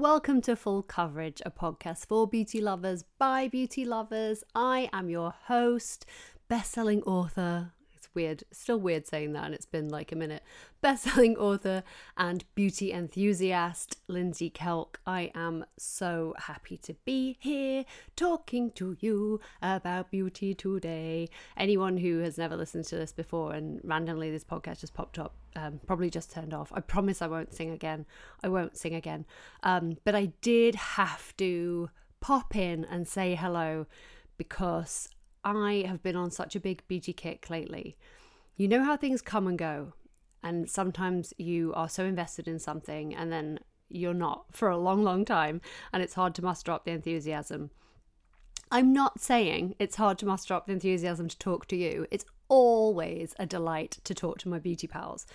[0.00, 4.44] Welcome to Full Coverage, a podcast for beauty lovers by beauty lovers.
[4.54, 6.06] I am your host,
[6.46, 7.72] best-selling author.
[8.14, 10.42] Weird, still weird saying that, and it's been like a minute.
[10.80, 11.82] Best-selling author
[12.16, 14.96] and beauty enthusiast, Lindsey Kelk.
[15.06, 17.84] I am so happy to be here
[18.16, 21.28] talking to you about beauty today.
[21.56, 25.34] Anyone who has never listened to this before and randomly this podcast just popped up
[25.56, 26.72] um, probably just turned off.
[26.74, 28.06] I promise I won't sing again.
[28.42, 29.26] I won't sing again.
[29.62, 33.86] Um, but I did have to pop in and say hello
[34.36, 35.08] because
[35.44, 37.96] I have been on such a big beauty kick lately.
[38.56, 39.94] You know how things come and go,
[40.42, 45.02] and sometimes you are so invested in something and then you're not for a long,
[45.02, 45.60] long time,
[45.92, 47.70] and it's hard to muster up the enthusiasm.
[48.70, 52.06] I'm not saying it's hard to muster up the enthusiasm to talk to you.
[52.10, 55.26] It's always a delight to talk to my beauty pals.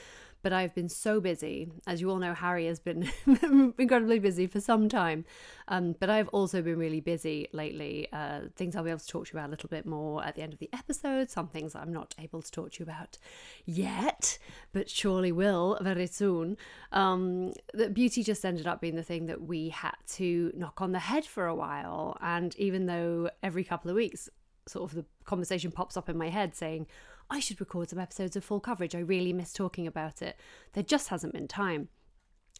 [0.44, 1.70] But I've been so busy.
[1.88, 3.10] As you all know, Harry has been
[3.78, 5.26] incredibly busy for some time.
[5.70, 8.08] Um, but I've also been really busy lately.
[8.14, 10.36] Uh, things I'll be able to talk to you about a little bit more at
[10.36, 11.30] the end of the episode.
[11.30, 13.18] Some things I'm not able to talk to you about
[13.66, 14.38] yet,
[14.74, 16.58] but surely will very soon.
[16.92, 20.92] Um, that beauty just ended up being the thing that we had to knock on
[20.92, 22.18] the head for a while.
[22.22, 24.30] And even though every couple of weeks,
[24.68, 26.88] sort of the conversation pops up in my head saying,
[27.30, 28.96] I should record some episodes of full coverage.
[28.96, 30.38] I really miss talking about it.
[30.74, 31.90] There just hasn't been time.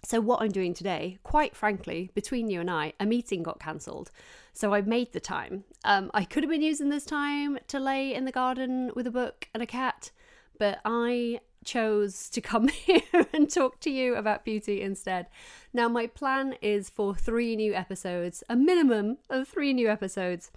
[0.06, 4.12] So, what I'm doing today, quite frankly, between you and I, a meeting got cancelled.
[4.52, 5.64] So, I made the time.
[5.86, 9.12] Um, I could have been using this time to lay in the garden with a
[9.12, 10.12] book and a cat,
[10.60, 13.02] but I chose to come here
[13.34, 15.28] and talk to you about beauty instead.
[15.74, 20.52] Now, my plan is for three new episodes, a minimum of three new episodes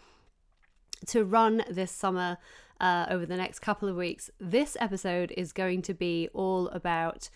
[1.07, 2.39] to run this summer
[2.81, 4.31] uh, over the next couple of weeks.
[4.39, 7.29] This episode is going to be all about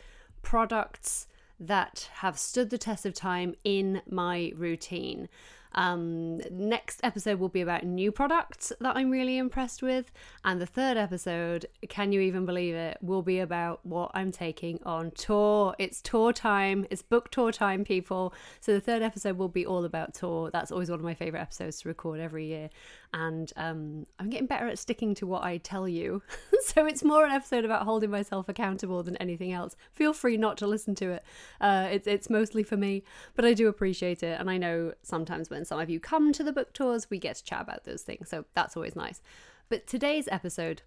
[0.42, 1.26] products
[1.58, 5.28] that have stood the test of time in my routine.
[5.74, 10.10] Um, next episode will be about new products that I'm really impressed with.
[10.44, 14.80] And the third episode, can you even believe it, will be about what I'm taking
[14.84, 15.74] on tour.
[15.78, 18.34] It's tour time, it's book tour time, people.
[18.60, 20.50] So the third episode will be all about tour.
[20.50, 22.70] That's always one of my favorite episodes to record every year.
[23.12, 26.22] And um, I'm getting better at sticking to what I tell you.
[26.64, 29.74] so it's more an episode about holding myself accountable than anything else.
[29.92, 31.24] Feel free not to listen to it.
[31.60, 33.02] Uh, it's, it's mostly for me,
[33.34, 34.38] but I do appreciate it.
[34.40, 37.36] And I know sometimes when some of you come to the book tours, we get
[37.36, 38.28] to chat about those things.
[38.28, 39.20] So that's always nice.
[39.68, 40.82] But today's episode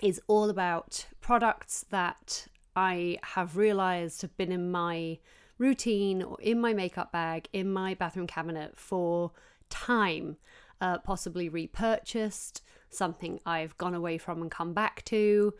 [0.00, 5.18] is all about products that I have realized have been in my
[5.58, 9.32] routine or in my makeup bag, in my bathroom cabinet for
[9.68, 10.36] time,
[10.80, 15.54] uh, possibly repurchased, something I've gone away from and come back to.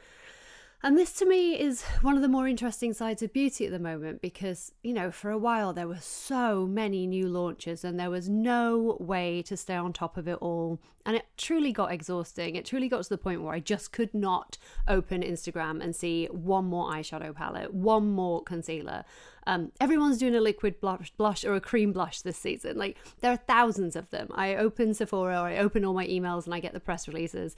[0.81, 3.81] And this to me is one of the more interesting sides of beauty at the
[3.81, 8.11] moment because, you know, for a while there were so many new launches and there
[8.11, 10.79] was no way to stay on top of it all.
[11.05, 12.55] And it truly got exhausting.
[12.55, 14.57] It truly got to the point where I just could not
[14.87, 19.05] open Instagram and see one more eyeshadow palette, one more concealer.
[19.49, 22.79] Um, everyone's doing a liquid blush, blush or a cream blush this season.
[22.79, 24.29] Like there are thousands of them.
[24.33, 27.57] I open Sephora, or I open all my emails and I get the press releases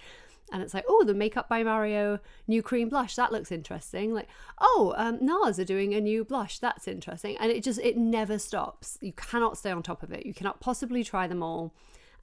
[0.53, 4.13] and it's like, oh, the Makeup by Mario new cream blush that looks interesting.
[4.13, 4.29] Like,
[4.61, 8.39] oh, um, NARS are doing a new blush that's interesting, and it just it never
[8.39, 8.99] stops.
[9.01, 10.27] You cannot stay on top of it.
[10.27, 11.75] You cannot possibly try them all,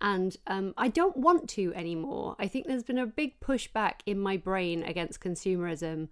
[0.01, 2.35] and um, I don't want to anymore.
[2.39, 6.09] I think there's been a big pushback in my brain against consumerism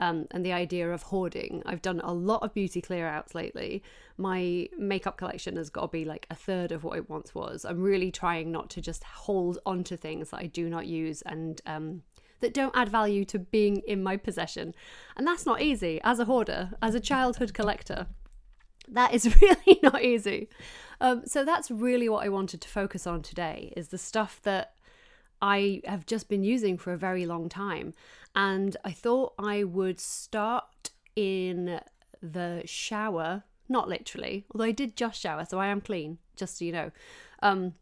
[0.00, 1.62] um, and the idea of hoarding.
[1.66, 3.82] I've done a lot of beauty clear outs lately.
[4.16, 7.64] My makeup collection has got to be like a third of what it once was.
[7.64, 11.22] I'm really trying not to just hold on to things that I do not use
[11.22, 12.02] and um,
[12.40, 14.74] that don't add value to being in my possession.
[15.16, 18.06] And that's not easy as a hoarder, as a childhood collector.
[18.86, 20.48] That is really not easy.
[21.00, 24.74] Um, so that's really what I wanted to focus on today is the stuff that
[25.40, 27.94] I have just been using for a very long time.
[28.38, 31.80] And I thought I would start in
[32.22, 36.64] the shower, not literally, although I did just shower, so I am clean, just so
[36.64, 36.92] you know.
[37.42, 37.74] Um,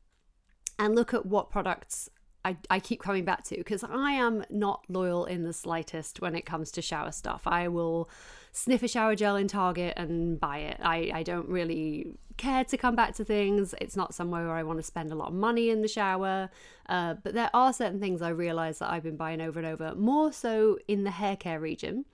[0.79, 2.09] and look at what products
[2.43, 6.35] I, I keep coming back to because I am not loyal in the slightest when
[6.35, 7.43] it comes to shower stuff.
[7.45, 8.09] I will
[8.57, 10.79] sniff a shower gel in Target and buy it.
[10.83, 12.07] I, I don't really
[12.39, 13.75] care to come back to things.
[13.83, 16.49] It's not somewhere where I want to spend a lot of money in the shower.
[16.89, 19.95] Uh, but there are certain things I realize that I've been buying over and over,
[19.95, 22.07] more so in the hair care region.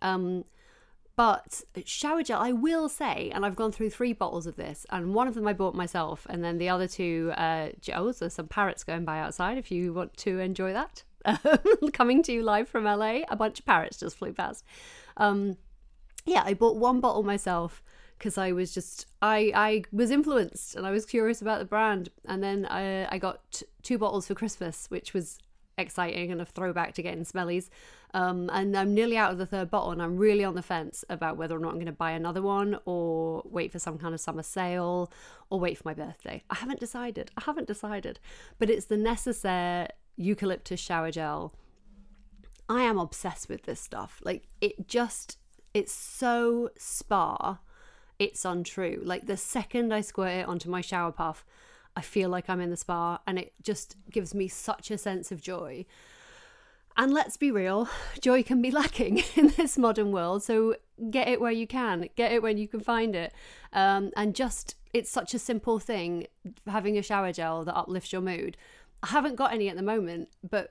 [0.00, 0.44] Um,
[1.16, 5.14] but shower gel, I will say, and I've gone through three bottles of this, and
[5.14, 7.70] one of them I bought myself, and then the other two uh.
[7.84, 11.02] There's some parrots going by outside if you want to enjoy that.
[11.92, 14.64] Coming to you live from LA, a bunch of parrots just flew past.
[15.16, 15.56] Um,
[16.28, 17.82] yeah, I bought one bottle myself
[18.18, 22.10] because I was just I I was influenced and I was curious about the brand,
[22.24, 25.38] and then I I got t- two bottles for Christmas, which was
[25.78, 27.68] exciting and a throwback to getting smellies.
[28.14, 31.04] Um, and I'm nearly out of the third bottle, and I'm really on the fence
[31.08, 34.14] about whether or not I'm going to buy another one or wait for some kind
[34.14, 35.12] of summer sale
[35.50, 36.42] or wait for my birthday.
[36.50, 37.30] I haven't decided.
[37.36, 38.18] I haven't decided.
[38.58, 41.54] But it's the Necessaire eucalyptus shower gel.
[42.68, 44.20] I am obsessed with this stuff.
[44.24, 45.36] Like, it just,
[45.74, 47.58] it's so spa,
[48.18, 49.00] it's untrue.
[49.04, 51.44] Like, the second I squirt it onto my shower puff,
[51.96, 55.32] I feel like I'm in the spa, and it just gives me such a sense
[55.32, 55.84] of joy.
[56.96, 57.88] And let's be real,
[58.20, 60.42] joy can be lacking in this modern world.
[60.42, 60.74] So
[61.10, 63.32] get it where you can, get it when you can find it.
[63.72, 66.26] Um, and just, it's such a simple thing
[66.66, 68.56] having a shower gel that uplifts your mood.
[69.02, 70.70] I haven't got any at the moment, but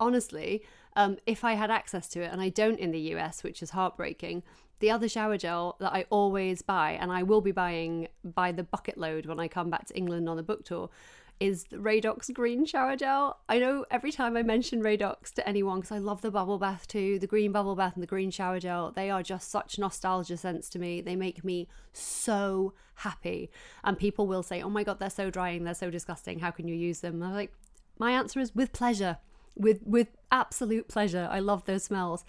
[0.00, 0.62] honestly,
[0.96, 3.70] um, if I had access to it, and I don't in the US, which is
[3.70, 4.42] heartbreaking,
[4.80, 8.62] the other shower gel that I always buy, and I will be buying by the
[8.62, 10.90] bucket load when I come back to England on the book tour,
[11.38, 13.38] is the Radox Green Shower Gel.
[13.46, 16.88] I know every time I mention Radox to anyone, because I love the bubble bath
[16.88, 20.38] too, the green bubble bath and the green shower gel, they are just such nostalgia
[20.38, 21.02] sense to me.
[21.02, 23.50] They make me so happy.
[23.84, 26.68] And people will say, oh my God, they're so drying, they're so disgusting, how can
[26.68, 27.22] you use them?
[27.22, 27.52] I'm like,
[27.98, 29.18] my answer is with pleasure.
[29.56, 31.28] With, with absolute pleasure.
[31.30, 32.24] I love those smells.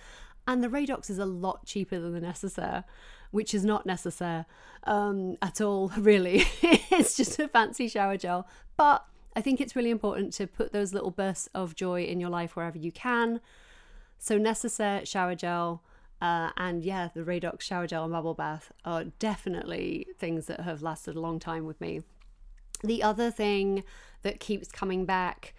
[0.48, 2.86] And the Radox is a lot cheaper than the Necessaire
[3.32, 4.46] which is not necessary
[4.84, 6.46] um, at all, really.
[6.62, 8.48] it's just a fancy shower gel.
[8.76, 12.30] But I think it's really important to put those little bursts of joy in your
[12.30, 13.42] life wherever you can.
[14.18, 15.84] So, Necessaire shower gel.
[16.20, 20.82] Uh, and yeah, the Radox shower gel and bubble bath are definitely things that have
[20.82, 22.02] lasted a long time with me.
[22.84, 23.84] The other thing
[24.24, 25.54] that keeps coming back,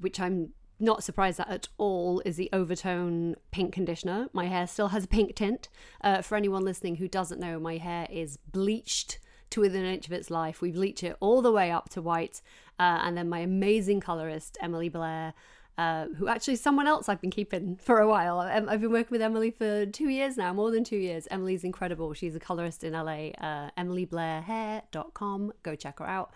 [0.00, 4.28] which I'm not surprised at at all is the overtone pink conditioner.
[4.32, 5.68] My hair still has a pink tint.
[6.02, 9.18] Uh, for anyone listening who doesn't know, my hair is bleached
[9.50, 10.60] to within an inch of its life.
[10.60, 12.42] We bleach it all the way up to white.
[12.78, 15.34] Uh, and then my amazing colorist, Emily Blair,
[15.78, 18.40] uh, who actually is someone else I've been keeping for a while.
[18.40, 21.28] I've been working with Emily for two years now, more than two years.
[21.30, 22.12] Emily's incredible.
[22.14, 23.30] She's a colorist in LA.
[23.38, 25.52] Uh, EmilyBlairHair.com.
[25.62, 26.32] Go check her out.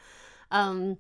[0.51, 0.99] Um,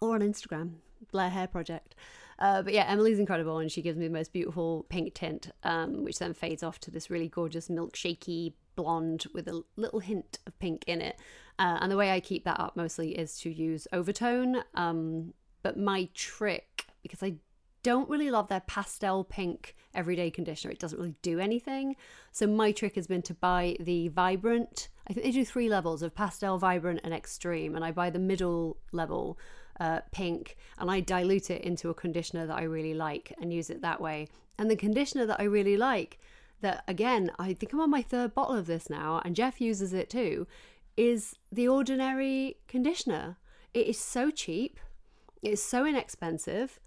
[0.00, 0.74] or on Instagram,
[1.12, 1.94] Blair Hair Project.
[2.40, 6.04] Uh, but yeah, Emily's incredible, and she gives me the most beautiful pink tint, um,
[6.04, 10.58] which then fades off to this really gorgeous milkshakey blonde with a little hint of
[10.58, 11.18] pink in it.
[11.58, 14.62] Uh, and the way I keep that up mostly is to use overtone.
[14.74, 17.34] Um, but my trick, because I
[17.82, 20.72] don't really love their pastel pink everyday conditioner.
[20.72, 21.96] It doesn't really do anything.
[22.32, 24.88] So my trick has been to buy the vibrant.
[25.08, 28.18] I think they do three levels of pastel, vibrant, and extreme, and I buy the
[28.18, 29.38] middle level,
[29.80, 33.70] uh, pink and I dilute it into a conditioner that I really like and use
[33.70, 34.28] it that way.
[34.58, 36.18] And the conditioner that I really like,
[36.60, 39.94] that again, I think I'm on my third bottle of this now, and Jeff uses
[39.94, 40.46] it too,
[40.96, 43.38] is the ordinary conditioner.
[43.72, 44.78] It is so cheap,
[45.42, 46.78] it's so inexpensive,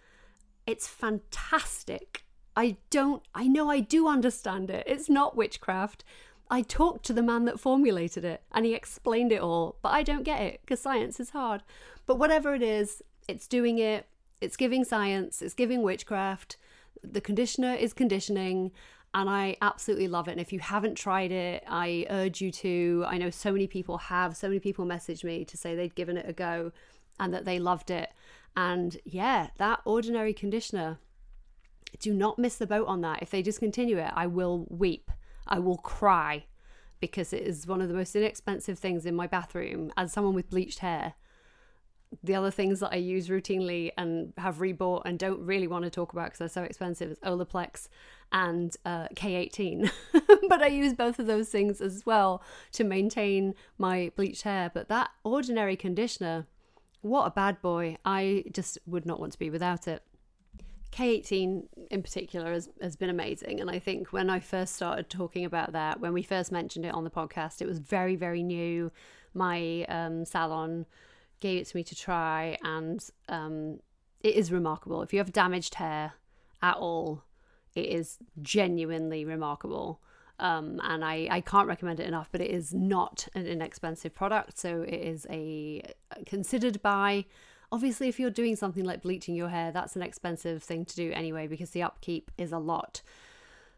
[0.67, 2.23] it's fantastic.
[2.55, 4.83] I don't, I know I do understand it.
[4.85, 6.03] It's not witchcraft.
[6.51, 10.03] I talked to the man that formulated it and he explained it all, but I
[10.03, 11.63] don't get it because science is hard.
[12.05, 14.07] But whatever it is, it's doing it,
[14.41, 16.57] it's giving science, it's giving witchcraft.
[17.01, 18.71] The conditioner is conditioning,
[19.13, 20.31] and I absolutely love it.
[20.31, 23.05] And if you haven't tried it, I urge you to.
[23.07, 26.17] I know so many people have, so many people message me to say they'd given
[26.17, 26.71] it a go
[27.19, 28.09] and that they loved it.
[28.55, 30.99] And yeah, that ordinary conditioner,
[31.99, 33.21] do not miss the boat on that.
[33.21, 35.11] If they discontinue it, I will weep.
[35.47, 36.45] I will cry
[36.99, 40.49] because it is one of the most inexpensive things in my bathroom as someone with
[40.49, 41.13] bleached hair
[42.23, 45.89] the other things that I use routinely and have rebought and don't really want to
[45.89, 47.87] talk about because they're so expensive is Olaplex
[48.31, 49.89] and uh, K18.
[50.49, 52.43] but I use both of those things as well
[52.73, 54.71] to maintain my bleached hair.
[54.73, 56.47] But that ordinary conditioner,
[57.01, 57.97] what a bad boy.
[58.05, 60.03] I just would not want to be without it.
[60.91, 63.59] K18 in particular has, has been amazing.
[63.59, 66.93] And I think when I first started talking about that, when we first mentioned it
[66.93, 68.91] on the podcast, it was very, very new.
[69.33, 70.85] My um, salon
[71.43, 73.79] gave it to me to try, and um,
[74.21, 75.01] it is remarkable.
[75.01, 76.13] If you have damaged hair
[76.61, 77.23] at all,
[77.75, 79.99] it is genuinely remarkable.
[80.39, 84.57] Um, and I, I can't recommend it enough, but it is not an inexpensive product.
[84.57, 85.83] So it is a
[86.25, 87.25] considered buy.
[87.71, 91.11] Obviously, if you're doing something like bleaching your hair, that's an expensive thing to do
[91.11, 93.01] anyway because the upkeep is a lot.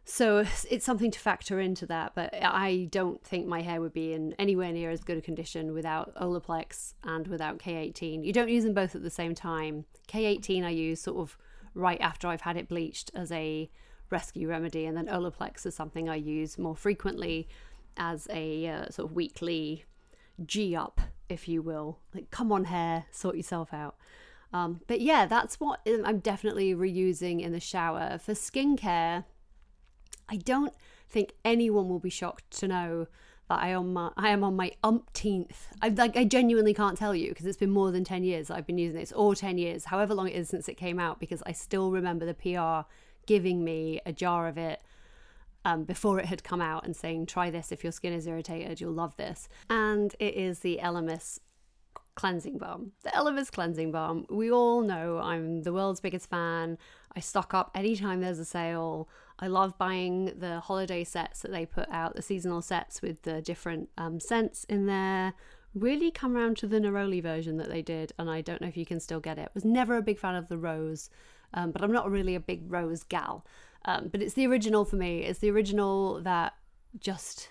[0.08, 4.14] So it's something to factor into that, but I don't think my hair would be
[4.14, 8.24] in anywhere near as good a condition without Olaplex and without K18.
[8.24, 9.86] You don't use them both at the same time.
[10.08, 11.38] K18 I use sort of
[11.74, 13.70] right after I've had it bleached as a
[14.12, 17.48] rescue remedy, and then Olaplex is something I use more frequently
[17.98, 19.86] as a uh, sort of weekly
[20.46, 21.98] G up, if you will.
[22.14, 23.96] Like, come on, hair, sort yourself out.
[24.54, 28.20] Um, but yeah, that's what I'm definitely reusing in the shower.
[28.20, 29.26] For skincare,
[30.29, 30.74] I don't
[31.10, 33.08] think anyone will be shocked to know
[33.50, 35.67] that I am my, I am on my umpteenth.
[35.82, 38.58] I like I genuinely can't tell you because it's been more than ten years that
[38.58, 41.20] I've been using this, or ten years, however long it is since it came out.
[41.20, 42.89] Because I still remember the PR
[43.27, 44.82] giving me a jar of it
[45.63, 48.82] um, before it had come out and saying, "Try this if your skin is irritated,
[48.82, 51.39] you'll love this." And it is the Elemis
[52.15, 52.94] cleansing balm.
[53.03, 54.25] The Elemis cleansing balm.
[54.29, 56.77] We all know I'm the world's biggest fan.
[57.15, 59.08] I stock up anytime there's a sale.
[59.39, 63.42] I love buying the holiday sets that they put out, the seasonal sets with the
[63.42, 65.34] different um, scents in there.
[65.74, 68.77] Really come around to the Neroli version that they did, and I don't know if
[68.77, 69.50] you can still get it.
[69.54, 71.10] Was never a big fan of the rose,
[71.54, 73.46] um, but I'm not really a big rose gal.
[73.84, 75.24] Um, but it's the original for me.
[75.24, 76.54] It's the original that
[77.00, 77.50] just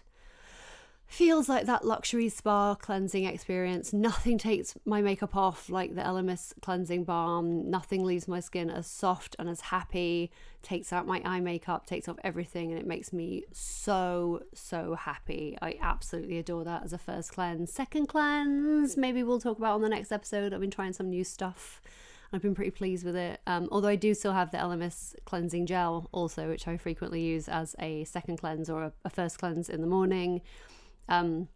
[1.07, 3.93] feels like that luxury spa cleansing experience.
[3.93, 7.71] Nothing takes my makeup off like the Elemis cleansing balm.
[7.71, 10.31] Nothing leaves my skin as soft and as happy.
[10.63, 15.59] Takes out my eye makeup, takes off everything, and it makes me so, so happy.
[15.61, 17.73] I absolutely adore that as a first cleanse.
[17.73, 20.55] Second cleanse, maybe we'll talk about on the next episode.
[20.55, 21.83] I've been trying some new stuff.
[22.33, 23.41] I've been pretty pleased with it.
[23.47, 27.49] Um, although I do still have the Elemis cleansing gel also, which I frequently use
[27.49, 30.41] as a second cleanse or a, a first cleanse in the morning.
[31.09, 31.49] Um,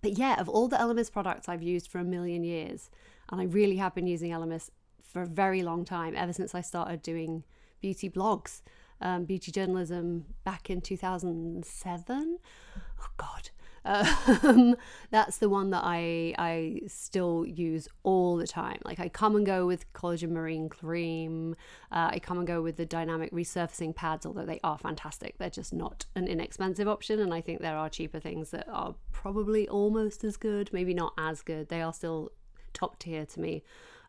[0.00, 2.90] but yeah, of all the Elemis products I've used for a million years,
[3.30, 4.70] and I really have been using Elemis
[5.02, 7.44] for a very long time, ever since I started doing
[7.80, 8.62] beauty blogs,
[9.00, 12.38] um, beauty journalism back in 2007.
[12.76, 13.50] Oh, God.
[13.84, 14.76] Um,
[15.10, 18.78] that's the one that I I still use all the time.
[18.84, 21.56] Like I come and go with collagen marine cream.
[21.90, 25.38] Uh, I come and go with the dynamic resurfacing pads, although they are fantastic.
[25.38, 28.94] They're just not an inexpensive option, and I think there are cheaper things that are
[29.12, 31.68] probably almost as good, maybe not as good.
[31.68, 32.32] They are still
[32.72, 33.62] top tier to me.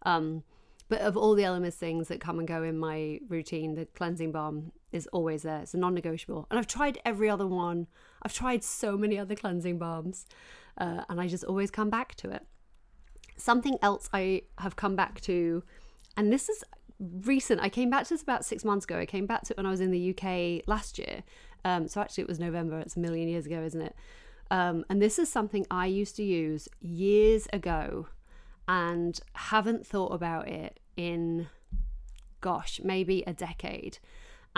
[0.04, 0.44] Um,
[0.90, 4.32] but of all the Elemis things that come and go in my routine, the cleansing
[4.32, 5.60] balm is always there.
[5.60, 6.48] It's a non negotiable.
[6.50, 7.88] And I've tried every other one.
[8.22, 10.26] I've tried so many other cleansing balms,
[10.78, 12.46] uh, and I just always come back to it.
[13.38, 15.64] Something else I have come back to,
[16.18, 16.64] and this is
[17.00, 17.62] recent.
[17.62, 19.00] I came back to this about six months ago.
[19.00, 21.24] I came back to it when I was in the UK last year.
[21.64, 22.80] Um, so actually, it was November.
[22.80, 23.96] It's a million years ago, isn't it?
[24.52, 28.08] Um, and this is something I used to use years ago
[28.68, 31.48] and haven't thought about it in,
[32.42, 34.00] gosh, maybe a decade.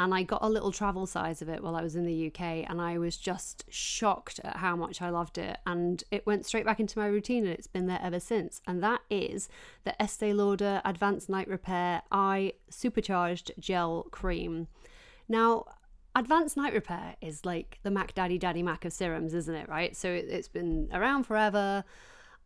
[0.01, 2.67] And I got a little travel size of it while I was in the UK,
[2.67, 5.60] and I was just shocked at how much I loved it.
[5.67, 8.62] And it went straight back into my routine, and it's been there ever since.
[8.65, 9.48] And that is
[9.84, 14.70] the Estee Lauder Advanced Night Repair Eye Supercharged Gel Cream.
[15.29, 15.65] Now,
[16.15, 19.70] Advanced Night Repair is like the Mac Daddy Daddy Mac of serums, isn't it?
[19.70, 19.96] Right?
[19.96, 21.84] So it's been around forever.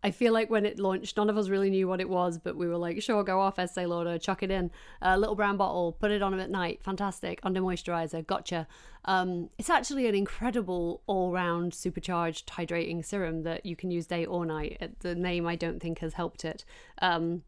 [0.06, 2.56] I feel like when it launched, none of us really knew what it was, but
[2.56, 4.70] we were like, sure, go off, Estee Lauder, chuck it in.
[5.02, 6.84] A little brown bottle, put it on at night.
[6.84, 7.40] Fantastic.
[7.42, 8.68] Under moisturizer, gotcha.
[9.06, 14.28] Um, it's actually an incredible all round supercharged hydrating serum that you can use day
[14.28, 14.94] or night.
[15.00, 16.66] The name I don't think has helped it.
[17.02, 17.42] Um,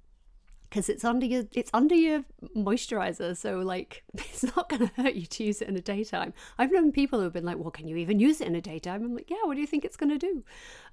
[0.70, 2.24] because it's under your it's under your
[2.56, 6.34] moisturizer so like it's not going to hurt you to use it in the daytime.
[6.58, 9.04] I've known people who've been like well can you even use it in the daytime?
[9.04, 10.44] I'm like yeah what do you think it's going to do?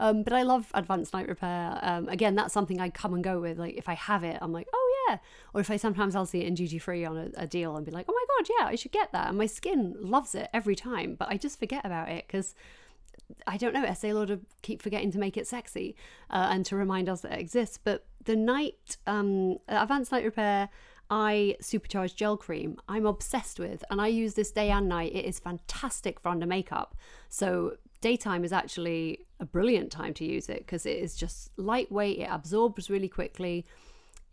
[0.01, 1.79] Um, but i love advanced night repair.
[1.83, 4.53] Um, again that's something i come and go with like if i have it i'm
[4.53, 5.19] like oh yeah.
[5.53, 7.85] Or if i sometimes i'll see it in duty free on a, a deal and
[7.85, 9.29] be like oh my god yeah i should get that.
[9.29, 12.55] And my skin loves it every time but i just forget about it because
[13.47, 15.97] I don't know, Estee Lauder keep forgetting to make it sexy
[16.31, 17.79] uh, and to remind us that it exists.
[17.83, 20.69] But the night, um, Advanced Night Repair
[21.11, 23.85] Eye Supercharged Gel Cream, I'm obsessed with.
[23.91, 25.15] And I use this day and night.
[25.15, 26.97] It is fantastic for under makeup.
[27.29, 32.19] So daytime is actually a brilliant time to use it because it is just lightweight,
[32.19, 33.65] it absorbs really quickly.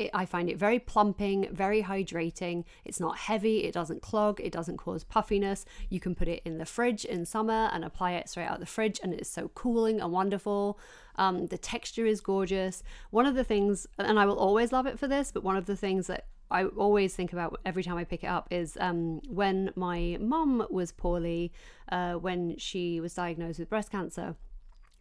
[0.01, 2.63] It, I find it very plumping, very hydrating.
[2.85, 5.63] It's not heavy, it doesn't clog, it doesn't cause puffiness.
[5.89, 8.59] You can put it in the fridge in summer and apply it straight out of
[8.61, 10.79] the fridge, and it's so cooling and wonderful.
[11.17, 12.81] Um, the texture is gorgeous.
[13.11, 15.65] One of the things, and I will always love it for this, but one of
[15.67, 19.21] the things that I always think about every time I pick it up is um,
[19.27, 21.53] when my mum was poorly,
[21.91, 24.35] uh, when she was diagnosed with breast cancer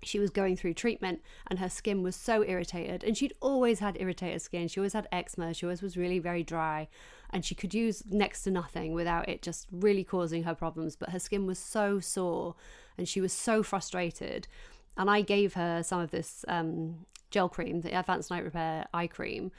[0.02, 3.04] she was going through treatment and her skin was so irritated.
[3.04, 4.68] And she'd always had irritated skin.
[4.68, 5.54] She always had eczema.
[5.54, 6.88] She always was really very dry.
[7.30, 10.96] And she could use next to nothing without it just really causing her problems.
[10.96, 12.54] But her skin was so sore
[12.96, 14.48] and she was so frustrated.
[14.96, 19.06] And i gave her some of this um, gel cream the advanced night repair eye
[19.06, 19.52] cream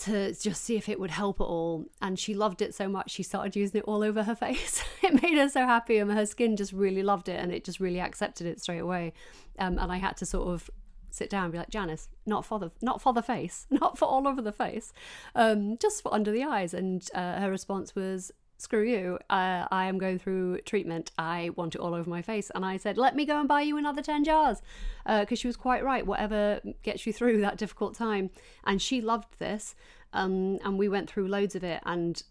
[0.00, 1.86] to just see if it would help at all.
[2.00, 4.82] And she loved it so much, she started using it all over her face.
[5.02, 7.80] it made her so happy, and her skin just really loved it and it just
[7.80, 9.12] really accepted it straight away.
[9.58, 10.70] Um, and I had to sort of
[11.10, 14.04] sit down and be like, Janice, not for the not for the face, not for
[14.06, 14.92] all over the face,
[15.34, 16.74] um, just for under the eyes.
[16.74, 19.18] And uh, her response was, screw you.
[19.30, 21.12] Uh, I am going through treatment.
[21.16, 22.50] I want it all over my face.
[22.54, 24.60] And I said, let me go and buy you another 10 jars.
[25.06, 26.04] Because uh, she was quite right.
[26.04, 28.30] Whatever gets you through that difficult time.
[28.64, 29.74] And she loved this.
[30.12, 31.80] Um, and we went through loads of it.
[31.86, 32.22] And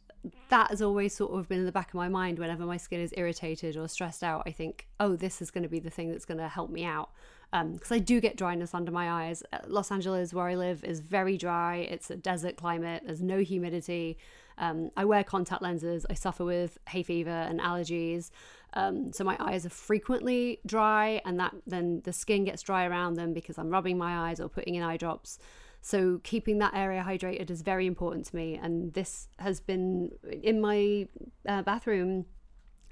[0.49, 2.99] that has always sort of been in the back of my mind whenever my skin
[2.99, 4.43] is irritated or stressed out.
[4.45, 6.83] I think, oh, this is going to be the thing that's going to help me
[6.83, 7.09] out.
[7.51, 9.41] Because um, I do get dryness under my eyes.
[9.53, 11.77] Uh, Los Angeles, where I live, is very dry.
[11.77, 14.17] It's a desert climate, there's no humidity.
[14.57, 16.05] Um, I wear contact lenses.
[16.09, 18.31] I suffer with hay fever and allergies.
[18.73, 23.15] Um, so my eyes are frequently dry, and that then the skin gets dry around
[23.15, 25.39] them because I'm rubbing my eyes or putting in eye drops.
[25.81, 30.11] So keeping that area hydrated is very important to me, and this has been
[30.43, 31.07] in my
[31.47, 32.25] uh, bathroom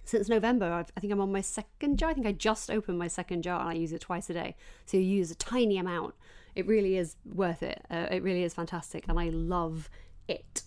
[0.05, 0.71] since November.
[0.71, 2.11] I've, i think I'm on my second jar.
[2.11, 4.55] I think I just opened my second jar and I use it twice a day.
[4.85, 6.13] So you use a tiny amount.
[6.55, 7.83] It really is worth it.
[7.91, 9.89] Uh, it really is fantastic, and I love
[10.27, 10.61] it.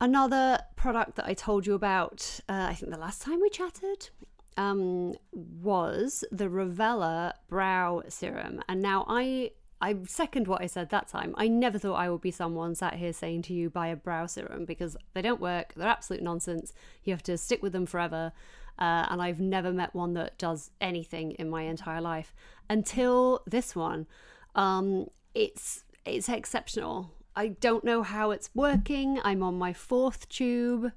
[0.00, 4.10] Another product that I told you about, uh, I think the last time we chatted,
[4.58, 8.62] um, was the Revela Brow Serum.
[8.68, 11.34] And now I I second what I said that time.
[11.36, 14.24] I never thought I would be someone sat here saying to you buy a brow
[14.26, 15.74] serum because they don't work.
[15.76, 16.72] They're absolute nonsense.
[17.04, 18.32] You have to stick with them forever.
[18.78, 22.34] Uh, and I've never met one that does anything in my entire life
[22.70, 24.06] until this one.
[24.54, 27.10] Um, it's it's exceptional.
[27.36, 29.20] I don't know how it's working.
[29.22, 30.90] I'm on my fourth tube.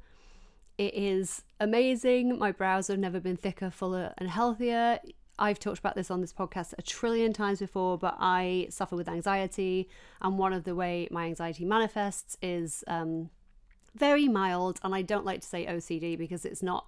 [0.78, 2.40] It is amazing.
[2.40, 5.00] My brows have never been thicker, fuller, and healthier.
[5.38, 9.10] I've talked about this on this podcast a trillion times before, but I suffer with
[9.10, 9.90] anxiety,
[10.22, 13.30] and one of the way my anxiety manifests is um,
[13.94, 14.80] very mild.
[14.82, 16.88] And I don't like to say OCD because it's not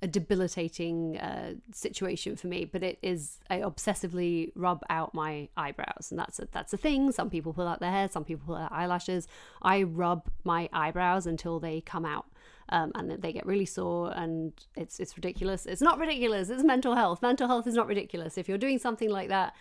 [0.00, 6.08] a debilitating uh, situation for me, but it is I obsessively rub out my eyebrows,
[6.10, 7.10] and that's a that's a thing.
[7.10, 9.26] Some people pull out their hair, some people pull out eyelashes.
[9.60, 12.26] I rub my eyebrows until they come out.
[12.70, 15.64] Um, and they get really sore and it's it's ridiculous.
[15.64, 16.50] It's not ridiculous.
[16.50, 17.22] It's mental health.
[17.22, 18.36] Mental health is not ridiculous.
[18.36, 19.54] If you're doing something like that,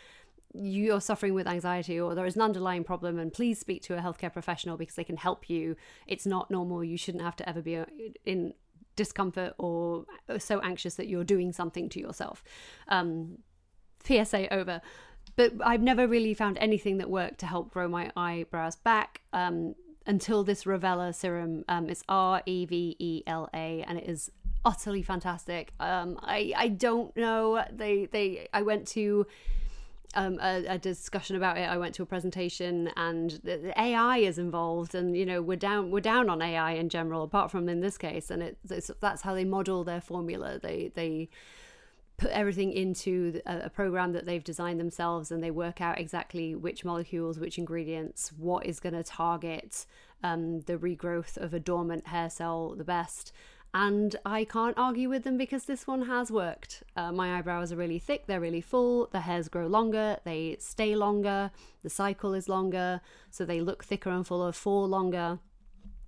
[0.54, 4.02] you're suffering with anxiety or there is an underlying problem and please speak to a
[4.02, 5.76] healthcare professional because they can help you
[6.08, 7.80] it's not normal you shouldn't have to ever be
[8.26, 8.54] in
[8.98, 10.06] discomfort or
[10.38, 12.44] so anxious that you're doing something to yourself.
[12.90, 13.38] Um,
[14.04, 14.82] PSA over.
[15.38, 19.76] But I've never really found anything that worked to help grow my eyebrows back um,
[20.06, 21.64] until this Revela serum.
[21.70, 24.32] Um, it's R E V E L A, and it is
[24.66, 25.74] utterly fantastic.
[25.80, 27.64] Um, I I don't know.
[27.72, 29.28] They they I went to
[30.16, 31.70] um, a, a, discussion about it.
[31.70, 35.58] I went to a presentation, and the, the, AI is involved, and you know we're
[35.58, 38.90] down we're down on AI in general, apart from in this case, and it, it's,
[39.02, 40.60] that's how they model their formula.
[40.60, 41.30] They they
[42.18, 46.56] put everything into a, a program that they've designed themselves, and they work out exactly
[46.56, 49.86] which molecules, which ingredients, what is going to target
[50.24, 53.32] um, the regrowth of a dormant hair cell the best
[53.80, 56.82] and I can't argue with them because this one has worked.
[56.96, 60.96] Uh, my eyebrows are really thick, they're really full, the hairs grow longer, they stay
[60.96, 61.52] longer,
[61.84, 65.38] the cycle is longer, so they look thicker and fuller for longer.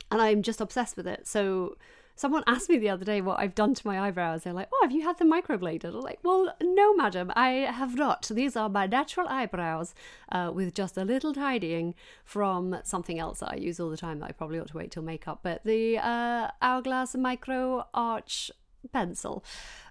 [0.09, 1.27] And I'm just obsessed with it.
[1.27, 1.77] So
[2.19, 4.43] Someone asked me the other day what I've done to my eyebrows.
[4.43, 7.51] They're like, "Oh, have you had them microbladed?" I'm like, "Well, no, madam, I
[7.81, 8.29] have not.
[8.29, 9.95] These are my natural eyebrows,
[10.29, 14.19] uh, with just a little tidying from something else that I use all the time
[14.19, 15.39] that I probably ought to wait till makeup.
[15.43, 18.51] But the uh, Hourglass Micro Arch
[18.91, 19.41] pencil."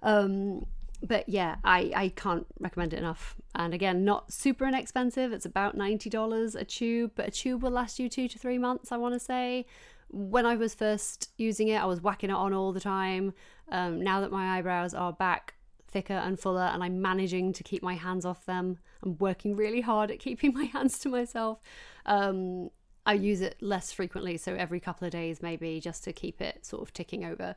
[0.02, 0.66] Um,
[1.02, 3.36] but yeah, I, I can't recommend it enough.
[3.54, 5.32] And again, not super inexpensive.
[5.32, 8.92] It's about $90 a tube, but a tube will last you two to three months,
[8.92, 9.64] I want to say
[10.10, 13.34] when I was first using it, I was whacking it on all the time.
[13.70, 15.54] Um, now that my eyebrows are back
[15.90, 19.80] thicker and fuller and I'm managing to keep my hands off them, I'm working really
[19.80, 21.60] hard at keeping my hands to myself.
[22.06, 22.70] Um,
[23.04, 26.64] I use it less frequently, so every couple of days maybe, just to keep it
[26.64, 27.54] sort of ticking over.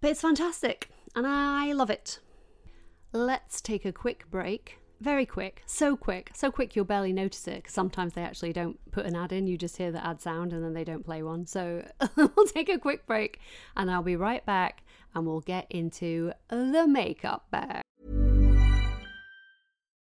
[0.00, 2.20] But it's fantastic and I love it.
[3.12, 7.56] Let's take a quick break very quick, so quick, so quick you'll barely notice it
[7.56, 9.46] because sometimes they actually don't put an ad in.
[9.46, 11.46] You just hear the ad sound and then they don't play one.
[11.46, 13.40] So we'll take a quick break
[13.76, 14.82] and I'll be right back
[15.14, 17.82] and we'll get into the makeup bag.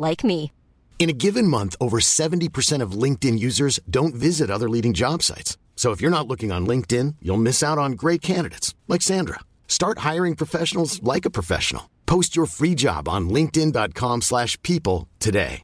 [0.00, 0.52] like me.
[0.98, 5.56] In a given month, over 70% of LinkedIn users don't visit other leading job sites.
[5.76, 9.40] So if you're not looking on LinkedIn, you'll miss out on great candidates like Sandra.
[9.66, 11.88] Start hiring professionals like a professional.
[12.04, 15.62] Post your free job on linkedin.com/people slash people today.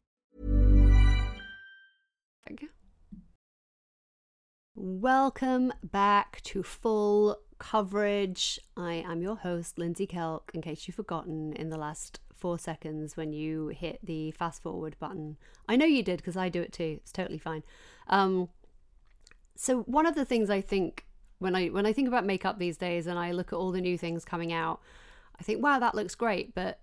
[4.78, 8.60] Welcome back to full coverage.
[8.76, 13.16] I am your host, Lindsey Kelk, in case you've forgotten in the last four seconds
[13.16, 15.36] when you hit the fast forward button.
[15.68, 16.98] I know you did because I do it too.
[17.02, 17.62] It's totally fine.
[18.08, 18.48] Um,
[19.56, 21.06] so one of the things I think
[21.38, 23.80] when I when I think about makeup these days and I look at all the
[23.80, 24.80] new things coming out,
[25.38, 26.80] I think, wow, that looks great, but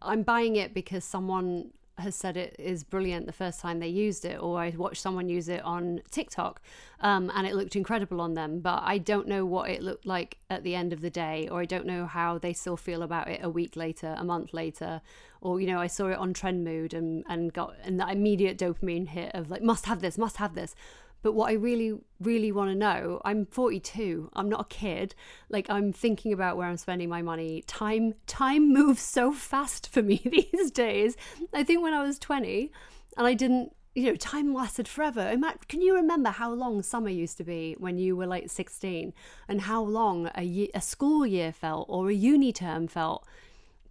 [0.00, 4.24] I'm buying it because someone has said it is brilliant the first time they used
[4.24, 6.60] it, or I watched someone use it on TikTok
[7.00, 8.60] um, and it looked incredible on them.
[8.60, 11.60] But I don't know what it looked like at the end of the day, or
[11.60, 15.00] I don't know how they still feel about it a week later, a month later,
[15.40, 18.58] or you know, I saw it on Trend Mood and and got and that immediate
[18.58, 20.74] dopamine hit of like must have this, must have this.
[21.24, 24.28] But what I really, really want to know, I'm 42.
[24.34, 25.14] I'm not a kid.
[25.48, 27.62] Like I'm thinking about where I'm spending my money.
[27.66, 30.20] Time, time moves so fast for me
[30.52, 31.16] these days.
[31.54, 32.70] I think when I was 20,
[33.16, 35.34] and I didn't, you know, time lasted forever.
[35.66, 39.14] Can you remember how long summer used to be when you were like 16,
[39.48, 43.26] and how long a year, a school year felt or a uni term felt?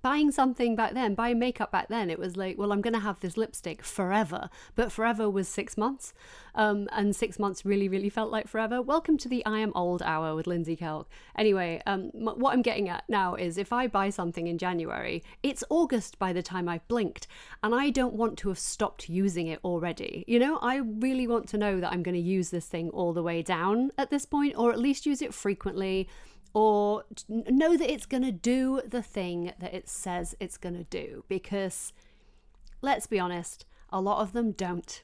[0.04, 3.00] Buying something back then, buying makeup back then, it was like, well, I'm going to
[3.00, 4.50] have this lipstick forever.
[4.76, 6.14] But forever was six months.
[6.56, 8.82] Um, and six months really, really felt like forever.
[8.82, 11.06] Welcome to the I Am Old Hour with Lindsey Kelk.
[11.38, 15.24] Anyway, um, m- what I'm getting at now is if I buy something in January,
[15.42, 17.26] it's August by the time I've blinked.
[17.64, 20.26] And I don't want to have stopped using it already.
[20.28, 23.14] You know, I really want to know that I'm going to use this thing all
[23.14, 26.10] the way down at this point, or at least use it frequently
[26.54, 30.84] or know that it's going to do the thing that it says it's going to
[30.84, 31.24] do.
[31.28, 31.94] Because
[32.82, 35.04] let's be honest, a lot of them don't.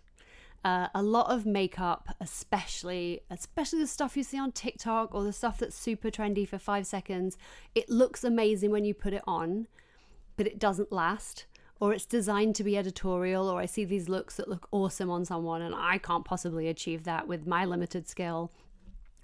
[0.63, 5.31] Uh, a lot of makeup, especially especially the stuff you see on TikTok or the
[5.31, 7.37] stuff that's super trendy for five seconds,
[7.73, 9.67] it looks amazing when you put it on,
[10.35, 11.45] but it doesn't last.
[11.81, 15.23] Or it's designed to be editorial, or I see these looks that look awesome on
[15.23, 18.51] someone, and I can't possibly achieve that with my limited skill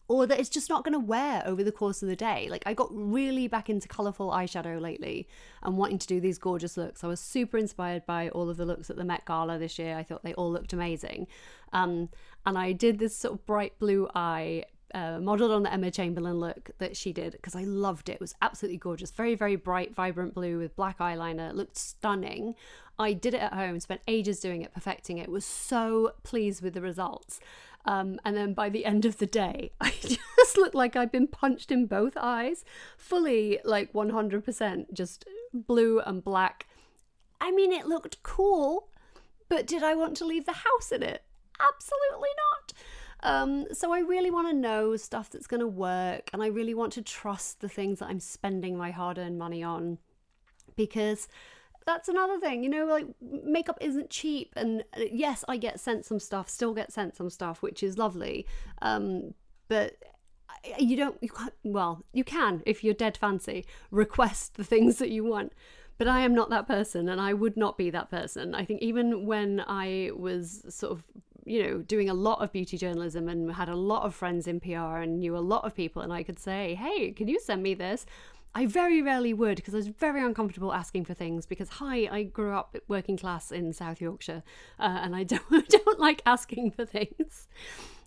[0.07, 2.47] or that it's just not going to wear over the course of the day.
[2.49, 5.27] Like I got really back into colorful eyeshadow lately
[5.63, 7.03] and wanting to do these gorgeous looks.
[7.03, 9.97] I was super inspired by all of the looks at the Met Gala this year.
[9.97, 11.27] I thought they all looked amazing.
[11.73, 12.09] Um,
[12.45, 16.39] and I did this sort of bright blue eye uh, modeled on the Emma Chamberlain
[16.39, 18.13] look that she did because I loved it.
[18.13, 19.11] It was absolutely gorgeous.
[19.11, 21.49] Very, very bright, vibrant blue with black eyeliner.
[21.49, 22.55] It looked stunning.
[22.97, 25.29] I did it at home, spent ages doing it, perfecting it.
[25.29, 27.41] Was so pleased with the results.
[27.85, 31.27] Um, and then by the end of the day, I just looked like I'd been
[31.27, 32.65] punched in both eyes,
[32.97, 36.67] fully like 100%, just blue and black.
[37.39, 38.89] I mean, it looked cool,
[39.49, 41.23] but did I want to leave the house in it?
[41.59, 42.73] Absolutely not.
[43.23, 46.73] Um, so I really want to know stuff that's going to work, and I really
[46.73, 49.97] want to trust the things that I'm spending my hard earned money on
[50.75, 51.27] because
[51.85, 56.05] that's another thing you know like makeup isn't cheap and uh, yes i get sent
[56.05, 58.45] some stuff still get sent some stuff which is lovely
[58.81, 59.33] um,
[59.67, 59.95] but
[60.79, 65.09] you don't you can't well you can if you're dead fancy request the things that
[65.09, 65.53] you want
[65.97, 68.55] but i am not that person and i would not be that person.
[68.55, 71.03] I think even when i was sort of
[71.45, 74.59] you know doing a lot of beauty journalism and had a lot of friends in
[74.59, 77.61] pr and knew a lot of people and i could say hey can you send
[77.61, 78.05] me this
[78.57, 82.23] I very rarely would because I was very uncomfortable asking for things because hi, I
[82.23, 84.43] grew up working class in South Yorkshire
[84.79, 87.49] uh, and I don't don't like asking for things.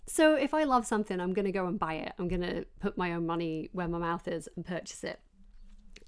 [0.07, 2.13] So if I love something, I'm going to go and buy it.
[2.17, 5.19] I'm going to put my own money where my mouth is and purchase it.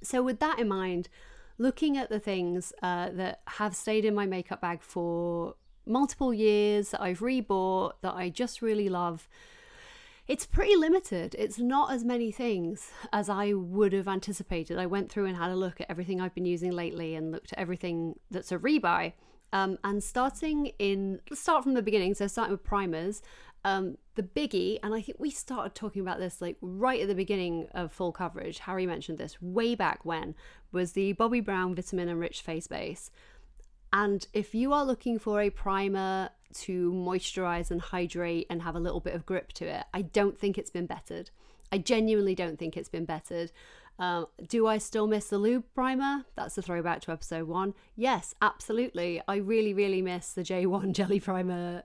[0.02, 1.08] So with that in mind,
[1.60, 5.54] looking at the things uh, that have stayed in my makeup bag for
[5.86, 9.30] multiple years that I've rebought that I just really love
[10.32, 11.36] it's pretty limited.
[11.38, 14.78] It's not as many things as I would have anticipated.
[14.78, 17.52] I went through and had a look at everything I've been using lately and looked
[17.52, 19.12] at everything that's a rebuy.
[19.52, 22.14] Um, and starting in, let's start from the beginning.
[22.14, 23.22] So, starting with primers,
[23.66, 27.16] um, the biggie, and I think we started talking about this like right at the
[27.16, 28.60] beginning of full coverage.
[28.60, 30.34] Harry mentioned this way back when,
[30.72, 33.12] was the Bobbi Brown Vitamin Enriched Face Base.
[33.92, 38.80] And if you are looking for a primer to moisturize and hydrate and have a
[38.80, 41.30] little bit of grip to it, I don't think it's been bettered.
[41.72, 43.52] I genuinely don't think it's been bettered.
[44.00, 46.26] Um, do I still miss the lube primer?
[46.36, 47.74] That's a throwback to episode one.
[47.96, 49.22] Yes, absolutely.
[49.28, 51.84] I really, really miss the J1 jelly primer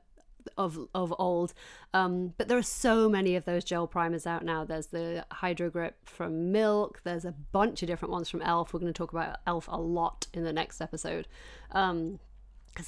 [0.56, 1.52] of of old.
[1.92, 4.64] Um, but there are so many of those gel primers out now.
[4.64, 7.00] There's the Hydro Grip from Milk.
[7.04, 8.72] There's a bunch of different ones from Elf.
[8.72, 11.26] We're going to talk about Elf a lot in the next episode
[11.68, 12.18] because um,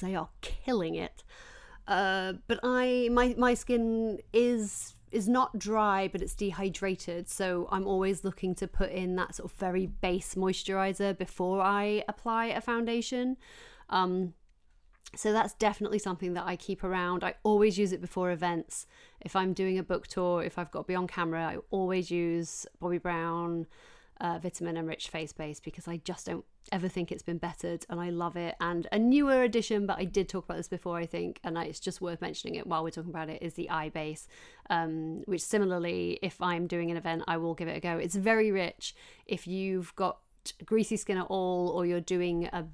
[0.01, 1.23] they are killing it.
[1.89, 7.27] Uh, but I my my skin is is not dry but it's dehydrated.
[7.27, 12.03] So i'm always looking to put in that sort of very base moisturizer before i
[12.07, 13.37] apply a foundation.
[13.89, 14.35] Um,
[15.15, 17.23] so that's definitely something that i keep around.
[17.23, 18.85] I always use it before events.
[19.21, 22.11] If i'm doing a book tour if i've got to be on camera i always
[22.11, 23.65] use bobbi brown
[24.19, 27.99] uh, vitamin enriched face base because i just don't ever think it's been bettered and
[27.99, 28.55] I love it.
[28.59, 31.79] And a newer addition, but I did talk about this before, I think, and it's
[31.79, 34.27] just worth mentioning it while we're talking about it, is the eye base,
[34.69, 37.97] um, which similarly, if I'm doing an event, I will give it a go.
[37.97, 38.95] It's very rich.
[39.25, 40.19] If you've got
[40.65, 42.65] greasy skin at all, or you're doing a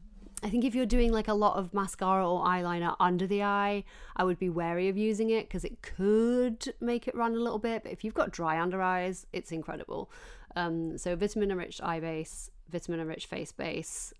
[0.43, 3.83] I think if you're doing like a lot of mascara or eyeliner under the eye,
[4.15, 7.57] I would be wary of using it because it could make it run a little
[7.57, 7.83] bit.
[7.83, 10.11] But if you've got dry under eyes, it's incredible.
[10.55, 14.13] Um, so vitamin enriched eye base, vitamin enriched face base.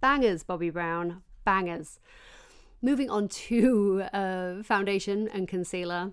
[0.00, 1.98] Bangers, Bobbi Brown, bangers.
[2.82, 6.12] Moving on to uh, foundation and concealer.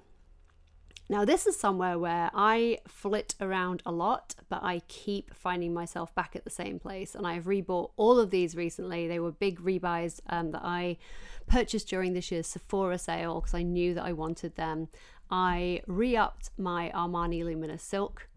[1.10, 6.14] Now, this is somewhere where I flit around a lot, but I keep finding myself
[6.14, 7.16] back at the same place.
[7.16, 9.08] And I've rebought all of these recently.
[9.08, 10.98] They were big rebuys um, that I
[11.48, 14.90] purchased during this year's Sephora sale because I knew that I wanted them.
[15.32, 18.28] I re upped my Armani Luminous Silk,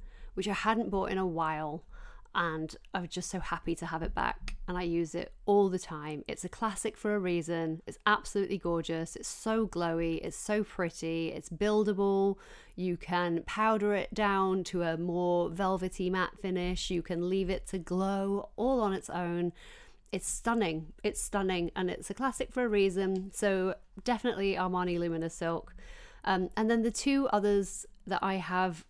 [0.40, 1.84] which I hadn't bought in a while
[2.34, 4.56] and I was just so happy to have it back.
[4.66, 6.24] And I use it all the time.
[6.26, 7.82] It's a classic for a reason.
[7.86, 9.16] It's absolutely gorgeous.
[9.16, 10.18] It's so glowy.
[10.24, 11.28] It's so pretty.
[11.28, 12.36] It's buildable.
[12.74, 16.90] You can powder it down to a more velvety matte finish.
[16.90, 19.52] You can leave it to glow all on its own.
[20.10, 20.94] It's stunning.
[21.04, 21.70] It's stunning.
[21.76, 23.30] And it's a classic for a reason.
[23.34, 23.74] So
[24.04, 25.74] definitely Armani Luminous Silk.
[26.24, 28.86] Um, and then the two others that I have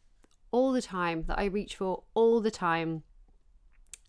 [0.50, 3.02] all the time, that I reach for all the time.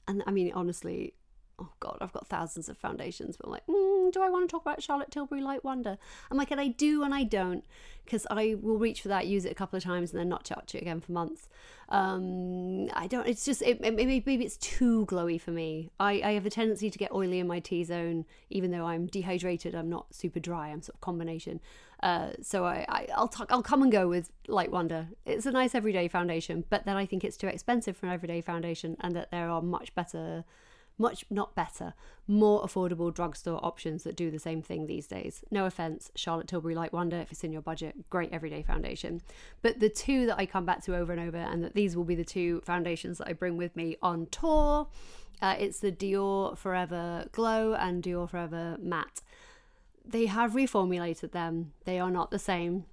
[0.08, 1.14] And I mean, honestly,
[1.62, 4.52] oh god, I've got thousands of foundations, but I'm like, mm, do I want to
[4.52, 5.98] talk about Charlotte Tilbury Light Wonder?
[6.30, 7.64] I'm like, and I do and I don't,
[8.04, 10.46] because I will reach for that, use it a couple of times, and then not
[10.46, 11.50] touch it again for months.
[11.90, 13.28] Um, I don't.
[13.28, 15.92] It's just it, it, maybe it's too glowy for me.
[16.00, 19.08] I, I have a tendency to get oily in my T zone, even though I'm
[19.08, 19.76] dehydrated.
[19.76, 20.70] I'm not super dry.
[20.70, 21.60] I'm sort of combination.
[22.02, 25.10] Uh, so I, I will talk, I'll come and go with Light Wonder.
[25.26, 28.42] It's a nice everyday foundation, but then I think it's too expensive for an everyday
[28.42, 30.44] foundation, and that there are much better
[30.98, 31.94] much not better,
[32.28, 35.44] more affordable drugstore options that do the same thing these days.
[35.52, 39.22] No offense, Charlotte Tilbury Light Wonder, if it's in your budget, great everyday foundation.
[39.62, 42.04] But the two that I come back to over and over, and that these will
[42.04, 44.88] be the two foundations that I bring with me on tour,
[45.42, 49.22] uh, it's the Dior Forever Glow and Dior Forever Matte.
[50.06, 52.86] They have reformulated them, they are not the same.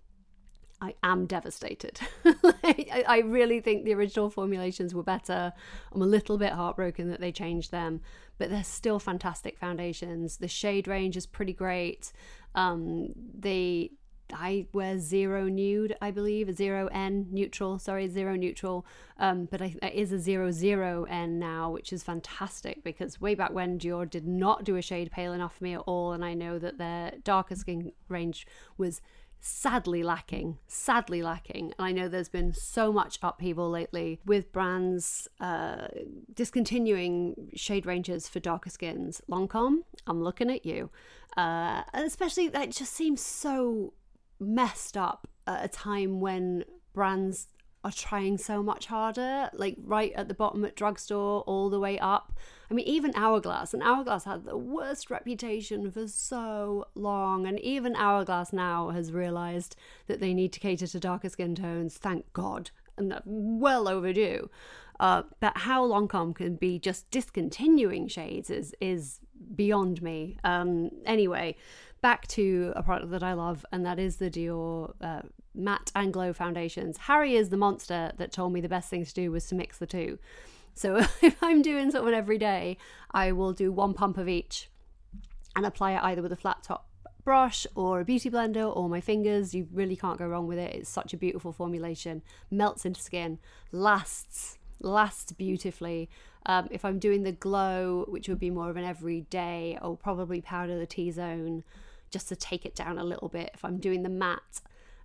[0.81, 1.99] I am devastated.
[2.25, 5.53] I, I really think the original formulations were better.
[5.93, 8.01] I'm a little bit heartbroken that they changed them,
[8.39, 10.37] but they're still fantastic foundations.
[10.37, 12.13] The shade range is pretty great.
[12.55, 13.91] Um, they
[14.33, 17.79] I wear zero nude, I believe, zero N neutral.
[17.79, 18.85] Sorry, zero neutral.
[19.19, 23.35] Um, but I, it is a zero zero N now, which is fantastic because way
[23.35, 26.25] back when Dior did not do a shade pale enough for me at all, and
[26.25, 29.01] I know that their darker skin range was
[29.41, 31.73] sadly lacking, sadly lacking.
[31.79, 35.89] And I know there's been so much upheaval lately with brands uh,
[36.35, 39.23] discontinuing shade ranges for darker skins.
[39.31, 40.91] Lancome, I'm looking at you.
[41.37, 43.93] Uh, especially that just seems so
[44.41, 47.49] messed up at a time when brands
[47.85, 51.99] are trying so much harder, like right at the bottom at drugstore, all the way
[51.99, 52.33] up.
[52.71, 57.97] I mean, even Hourglass, and Hourglass had the worst reputation for so long, and even
[57.97, 62.71] Hourglass now has realised that they need to cater to darker skin tones, thank God,
[62.97, 64.51] and that's well overdue.
[65.01, 69.21] Uh, but how Lancome can be just discontinuing shades is is
[69.55, 70.37] beyond me.
[70.43, 71.55] Um, anyway,
[72.01, 75.23] back to a product that I love, and that is the Dior uh,
[75.55, 76.97] matte and glow foundations.
[76.99, 79.79] Harry is the monster that told me the best thing to do was to mix
[79.79, 80.19] the two.
[80.75, 82.77] So if I'm doing sort of an everyday,
[83.11, 84.71] I will do one pump of each
[85.57, 86.89] and apply it either with a flat top
[87.25, 89.55] brush or a beauty blender or my fingers.
[89.55, 90.75] You really can't go wrong with it.
[90.75, 93.39] It's such a beautiful formulation, melts into skin,
[93.73, 96.09] lasts, lasts beautifully.
[96.47, 100.41] Um, if I'm doing the glow, which would be more of an everyday, I'll probably
[100.41, 101.65] powder the T zone
[102.11, 103.51] just to take it down a little bit.
[103.55, 104.61] If I'm doing the matte,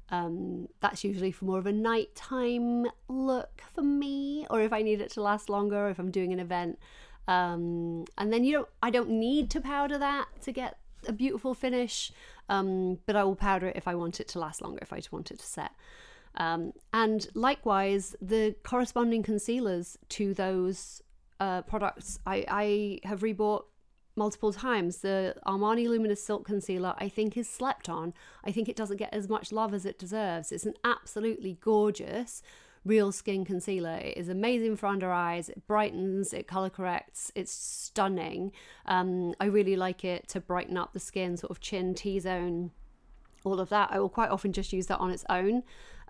[0.09, 5.01] um, that's usually for more of a nighttime look for me, or if I need
[5.01, 6.79] it to last longer, if I'm doing an event.
[7.27, 11.53] Um, and then you know, I don't need to powder that to get a beautiful
[11.53, 12.11] finish,
[12.49, 14.97] um, but I will powder it if I want it to last longer, if I
[14.97, 15.71] just want it to set.
[16.35, 21.01] Um, and likewise, the corresponding concealers to those
[21.39, 23.63] uh, products, I, I have rebought
[24.15, 24.97] multiple times.
[24.97, 28.13] The Armani Luminous Silk Concealer, I think, is slept on.
[28.43, 30.51] I think it doesn't get as much love as it deserves.
[30.51, 32.41] It's an absolutely gorgeous
[32.85, 33.95] real skin concealer.
[33.95, 35.49] It is amazing for under eyes.
[35.49, 37.31] It brightens, it color corrects.
[37.35, 38.51] It's stunning.
[38.85, 42.71] Um, I really like it to brighten up the skin, sort of chin, T zone,
[43.43, 43.89] all of that.
[43.91, 45.63] I will quite often just use that on its own.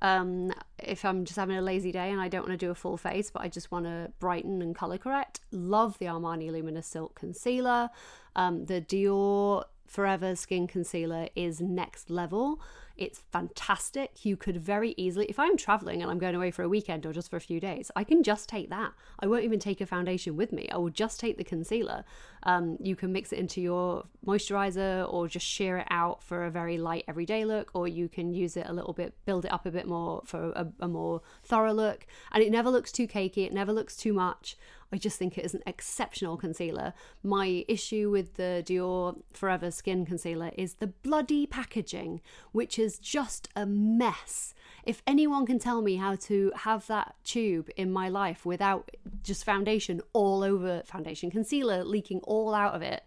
[0.04, 2.76] Um, if I'm just having a lazy day and I don't want to do a
[2.76, 6.86] full face, but I just want to brighten and color correct, love the Armani Luminous
[6.86, 7.90] Silk Concealer.
[8.36, 12.62] Um, the Dior Forever Skin Concealer is next level.
[12.96, 14.24] It's fantastic.
[14.24, 17.14] You could very easily, if I'm traveling and I'm going away for a weekend or
[17.14, 18.94] just for a few days, I can just take that.
[19.20, 20.70] I won't even take a foundation with me.
[20.70, 22.04] I will just take the concealer.
[22.44, 26.52] Um, you can mix it into your moisturizer or just sheer it out for a
[26.52, 29.66] very light everyday look, or you can use it a little bit, build it up
[29.66, 32.06] a bit more for a, a more thorough look.
[32.32, 34.56] And it never looks too cakey, it never looks too much.
[34.94, 36.94] I just think it is an exceptional concealer.
[37.24, 43.50] My issue with the Dior Forever Skin Concealer is the bloody packaging, which is just
[43.56, 44.54] a mess.
[44.84, 48.92] If anyone can tell me how to have that tube in my life without
[49.24, 53.02] just foundation all over foundation, concealer leaking all out of it,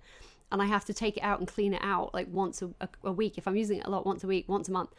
[0.51, 2.89] and I have to take it out and clean it out like once a, a,
[3.05, 4.91] a week, if I'm using it a lot, once a week, once a month,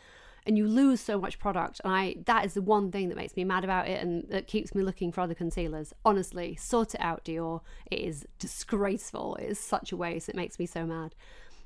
[0.47, 1.81] and you lose so much product.
[1.83, 4.47] And I that is the one thing that makes me mad about it and that
[4.47, 5.93] keeps me looking for other concealers.
[6.03, 7.62] Honestly, sort it out, Dior.
[7.91, 9.36] It is disgraceful.
[9.36, 10.29] It is such a waste.
[10.29, 11.13] It makes me so mad.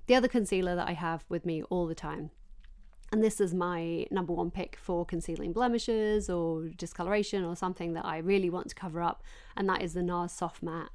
[0.07, 2.31] The other concealer that I have with me all the time
[3.11, 8.05] and this is my number one pick for concealing blemishes or discoloration or something that
[8.05, 9.21] I really want to cover up,
[9.55, 10.91] and that is the NARS Soft Matte.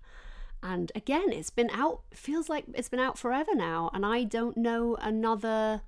[0.62, 4.56] And again, it's been out, feels like it's been out forever now, and I don't
[4.56, 5.82] know another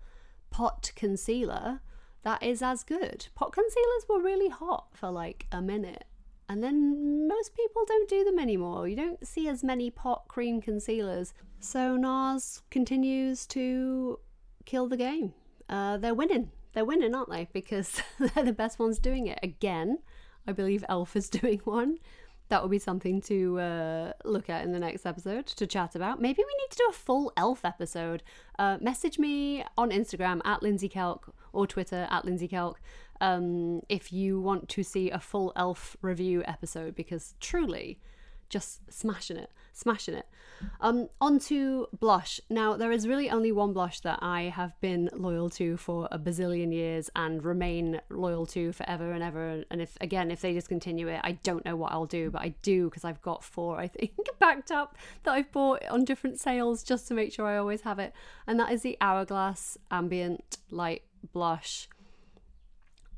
[0.51, 1.81] pot concealer
[2.23, 3.29] that is as good.
[3.35, 6.05] Pot concealers were really hot for like a minute.
[6.49, 8.89] And then most people don't do them anymore.
[8.89, 11.35] You don't see as many pot cream concealers.
[11.61, 14.19] So NARS continues to
[14.65, 15.35] kill the game.
[15.69, 16.51] Uh, they're winning.
[16.73, 17.49] They're winning, aren't they?
[17.53, 19.39] Because they're the best ones doing it.
[19.43, 19.99] Again,
[20.47, 21.99] I believe Elf is doing one
[22.49, 26.21] that will be something to uh, look at in the next episode to chat about.
[26.21, 28.23] Maybe we need to do a full elf episode.
[28.59, 32.81] Uh, message me on Instagram at Lindsey Kelk or Twitter at Lindsey Kelk
[33.21, 37.99] um, if you want to see a full elf review episode because truly
[38.49, 40.27] just smashing it, smashing it.
[40.81, 42.41] Um, on to blush.
[42.51, 46.19] Now, there is really only one blush that I have been loyal to for a
[46.19, 49.65] bazillion years and remain loyal to forever and ever.
[49.71, 52.55] And if, again, if they discontinue it, I don't know what I'll do, but I
[52.63, 56.83] do because I've got four, I think, backed up that I've bought on different sales
[56.83, 58.13] just to make sure I always have it.
[58.47, 61.03] And that is the Hourglass Ambient Light
[61.33, 61.89] Blush.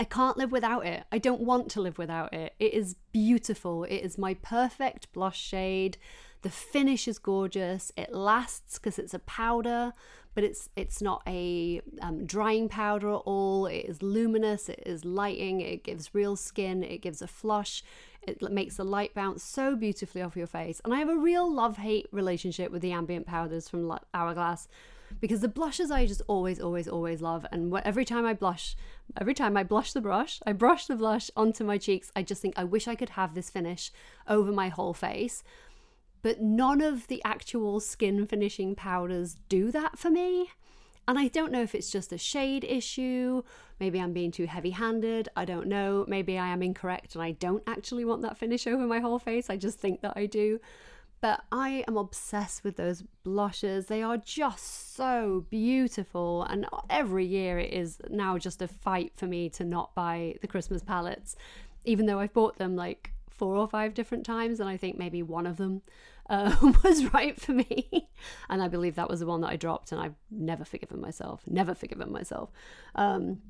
[0.01, 1.05] I can't live without it.
[1.13, 2.55] I don't want to live without it.
[2.59, 3.85] It is beautiful.
[3.85, 5.99] It is my perfect blush shade.
[6.41, 7.93] The finish is gorgeous.
[7.99, 9.93] It lasts because it's a powder,
[10.35, 13.67] but it's it's not a um, drying powder at all.
[13.67, 14.71] It is luminous.
[14.71, 15.61] It is lighting.
[15.61, 16.83] It gives real skin.
[16.83, 17.85] It gives a flush.
[18.23, 20.81] It makes the light bounce so beautifully off your face.
[20.83, 24.67] And I have a real love hate relationship with the ambient powders from Hourglass
[25.19, 27.45] because the blushes I just always, always, always love.
[27.51, 28.77] And every time I blush,
[29.21, 32.13] every time I blush the brush, I brush the blush onto my cheeks.
[32.15, 33.91] I just think I wish I could have this finish
[34.29, 35.43] over my whole face.
[36.23, 40.51] But none of the actual skin finishing powders do that for me.
[41.09, 43.43] And I don't know if it's just a shade issue.
[43.81, 45.29] Maybe I'm being too heavy handed.
[45.35, 46.05] I don't know.
[46.07, 49.51] Maybe I am incorrect and I don't actually want that finish over my whole face.
[49.51, 50.61] I just think that I do.
[51.21, 53.87] But I am obsessed with those blushes.
[53.87, 56.45] They are just so beautiful.
[56.45, 60.47] And every year it is now just a fight for me to not buy the
[60.47, 61.37] Christmas palettes,
[61.85, 64.61] even though I've bought them like four or five different times.
[64.61, 65.83] And I think maybe one of them
[66.31, 68.09] uh, was right for me.
[68.49, 69.93] and I believe that was the one that I dropped.
[69.93, 72.51] And I've never forgiven myself, never forgiven myself.
[72.95, 73.43] Um,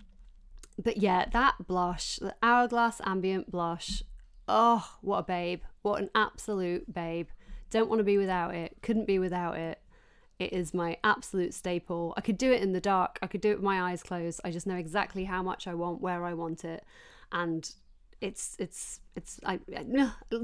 [0.77, 4.03] but yeah, that blush, the Hourglass Ambient Blush,
[4.49, 5.62] oh, what a babe.
[5.83, 7.29] What an absolute babe.
[7.71, 8.77] Don't want to be without it.
[8.83, 9.81] Couldn't be without it.
[10.39, 12.14] It is my absolute staple.
[12.16, 13.18] I could do it in the dark.
[13.23, 14.41] I could do it with my eyes closed.
[14.45, 16.85] I just know exactly how much I want, where I want it,
[17.31, 17.71] and
[18.21, 19.61] it's it's it's I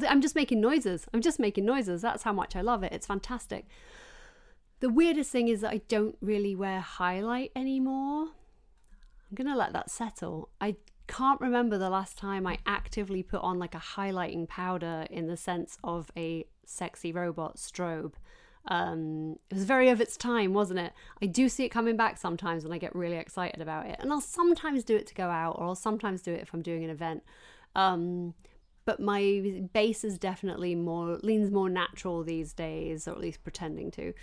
[0.07, 1.07] I'm just making noises.
[1.13, 2.03] I'm just making noises.
[2.03, 2.93] That's how much I love it.
[2.93, 3.67] It's fantastic.
[4.81, 8.29] The weirdest thing is that I don't really wear highlight anymore.
[9.31, 10.51] I'm going to let that settle.
[10.61, 15.27] I can't remember the last time I actively put on like a highlighting powder in
[15.27, 18.15] the sense of a sexy robot strobe.
[18.69, 20.93] Um, it was very of its time, wasn't it?
[21.23, 23.97] I do see it coming back sometimes and I get really excited about it.
[24.01, 26.63] And I'll sometimes do it to go out or I'll sometimes do it if I'm
[26.63, 27.23] doing an event.
[27.77, 28.35] Um,
[28.85, 33.91] but my base is definitely more leans more natural these days, or at least pretending
[33.93, 34.15] to.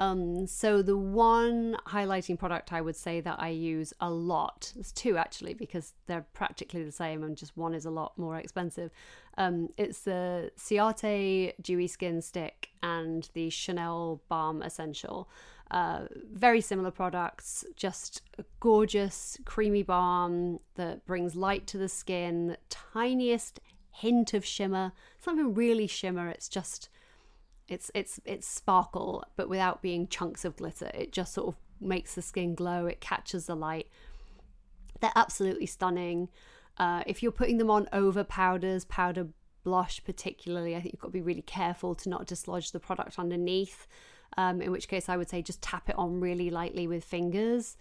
[0.00, 4.92] Um, so the one highlighting product I would say that I use a lot, there's
[4.92, 8.90] two actually because they're practically the same and just one is a lot more expensive.
[9.36, 15.28] Um, it's the Ciate Dewy Skin Stick and the Chanel Balm Essential.
[15.70, 22.56] Uh, very similar products, just a gorgeous creamy balm that brings light to the skin,
[22.70, 24.92] tiniest hint of shimmer.
[25.30, 26.88] Even really shimmer, it's just
[27.70, 30.90] it's it's it's sparkle, but without being chunks of glitter.
[30.92, 32.86] It just sort of makes the skin glow.
[32.86, 33.86] It catches the light.
[35.00, 36.28] They're absolutely stunning.
[36.76, 39.28] Uh, if you're putting them on over powders, powder
[39.62, 43.18] blush particularly, I think you've got to be really careful to not dislodge the product
[43.18, 43.86] underneath.
[44.36, 47.76] Um, in which case, I would say just tap it on really lightly with fingers.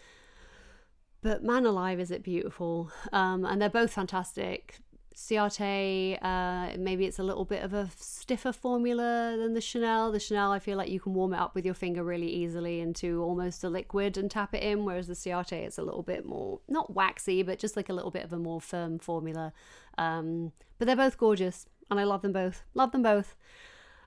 [1.22, 2.92] But man alive, is it beautiful!
[3.12, 4.80] Um, and they're both fantastic.
[5.20, 10.12] Ciate, uh, maybe it's a little bit of a stiffer formula than the Chanel.
[10.12, 12.80] The Chanel, I feel like you can warm it up with your finger really easily
[12.80, 16.26] into almost a liquid and tap it in, whereas the Ciate, it's a little bit
[16.26, 19.52] more, not waxy, but just like a little bit of a more firm formula.
[19.98, 22.64] Um, but they're both gorgeous, and I love them both.
[22.74, 23.36] Love them both.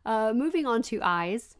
[0.07, 1.57] Uh, moving on to eyes.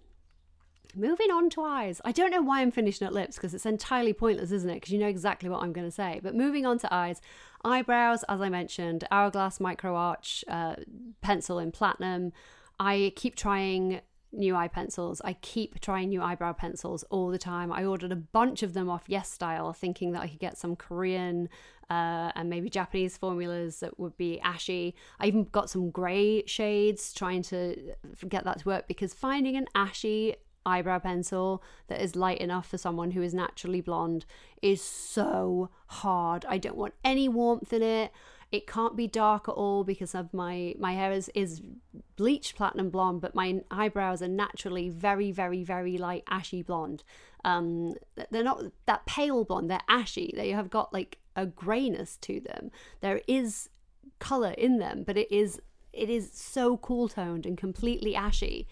[0.95, 2.01] Moving on to eyes.
[2.05, 4.75] I don't know why I'm finishing at lips because it's entirely pointless, isn't it?
[4.75, 6.21] Because you know exactly what I'm going to say.
[6.23, 7.21] But moving on to eyes.
[7.65, 10.75] Eyebrows, as I mentioned, Hourglass Micro Arch uh,
[11.23, 12.33] pencil in platinum.
[12.79, 14.01] I keep trying
[14.33, 15.21] new eye pencils.
[15.25, 17.73] I keep trying new eyebrow pencils all the time.
[17.73, 20.77] I ordered a bunch of them off Yes Style, thinking that I could get some
[20.77, 21.49] Korean
[21.91, 24.95] uh, and maybe Japanese formulas that would be ashy.
[25.21, 27.95] I even got some grey shades, trying to
[28.29, 32.79] get that to work because finding an ashy eyebrow pencil that is light enough for
[32.79, 34.25] someone who is naturally blonde
[34.61, 36.45] is so hard.
[36.49, 38.13] I don't want any warmth in it.
[38.51, 41.63] It can't be dark at all because of my my hair is is
[42.17, 47.03] bleached platinum blonde, but my eyebrows are naturally very very very light ashy blonde.
[47.45, 47.95] Um,
[48.31, 49.71] they're not that pale blonde.
[49.71, 50.33] They're ashy.
[50.37, 52.71] They have got like a grayness to them.
[53.01, 53.71] There is
[54.19, 55.61] color in them, but it is
[55.93, 58.67] it is so cool toned and completely ashy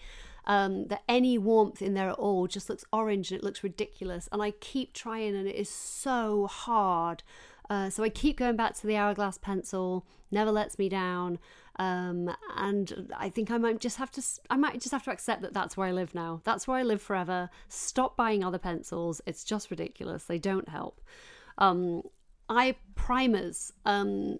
[0.45, 4.27] um, that any warmth in there at all just looks orange and it looks ridiculous.
[4.31, 7.23] And I keep trying, and it is so hard.
[7.69, 11.39] Uh, so I keep going back to the hourglass pencil, never lets me down.
[11.77, 15.41] Um, and I think I might just have to, I might just have to accept
[15.41, 16.41] that that's where I live now.
[16.43, 17.49] That's where I live forever.
[17.69, 19.21] Stop buying other pencils.
[19.25, 20.25] It's just ridiculous.
[20.25, 20.99] They don't help.
[21.57, 22.03] Um,
[22.49, 23.71] eye primers.
[23.85, 24.37] Um,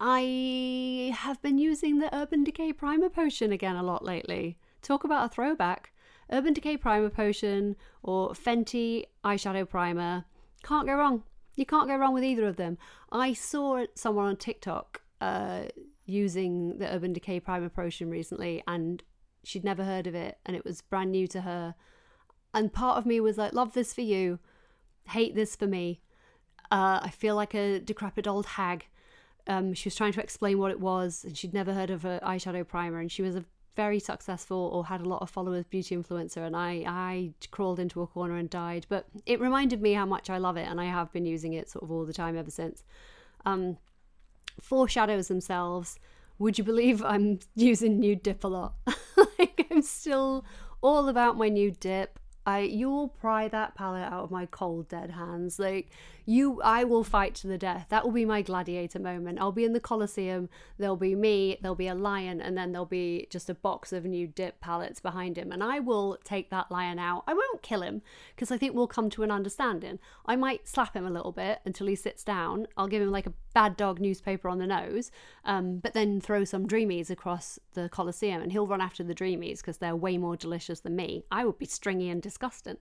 [0.00, 4.56] I have been using the Urban Decay Primer Potion again a lot lately.
[4.82, 5.92] Talk about a throwback.
[6.30, 10.24] Urban Decay Primer Potion or Fenty Eyeshadow Primer.
[10.62, 11.22] Can't go wrong.
[11.56, 12.78] You can't go wrong with either of them.
[13.10, 15.64] I saw someone on TikTok uh,
[16.04, 19.02] using the Urban Decay Primer Potion recently and
[19.44, 21.74] she'd never heard of it and it was brand new to her.
[22.54, 24.38] And part of me was like, love this for you,
[25.08, 26.00] hate this for me.
[26.70, 28.86] Uh, I feel like a decrepit old hag.
[29.46, 32.20] Um, she was trying to explain what it was and she'd never heard of an
[32.20, 33.44] eyeshadow primer and she was a
[33.78, 38.02] very successful or had a lot of followers beauty influencer and I I crawled into
[38.02, 38.86] a corner and died.
[38.88, 41.70] But it reminded me how much I love it and I have been using it
[41.70, 42.82] sort of all the time ever since.
[43.46, 43.76] Um
[44.60, 46.00] foreshadows themselves.
[46.40, 48.74] Would you believe I'm using nude dip a lot?
[49.38, 50.44] Like I'm still
[50.80, 52.18] all about my nude dip.
[52.44, 55.60] I you'll pry that palette out of my cold dead hands.
[55.60, 55.90] Like
[56.28, 57.86] you I will fight to the death.
[57.88, 59.40] That will be my gladiator moment.
[59.40, 62.84] I'll be in the Colosseum, there'll be me, there'll be a lion, and then there'll
[62.84, 65.50] be just a box of new dip palettes behind him.
[65.50, 67.24] And I will take that lion out.
[67.26, 68.02] I won't kill him,
[68.36, 69.98] because I think we'll come to an understanding.
[70.26, 72.66] I might slap him a little bit until he sits down.
[72.76, 75.10] I'll give him like a bad dog newspaper on the nose,
[75.46, 79.58] um, but then throw some dreamies across the Colosseum and he'll run after the dreamies
[79.58, 81.24] because they're way more delicious than me.
[81.32, 82.76] I would be stringy and disgusting.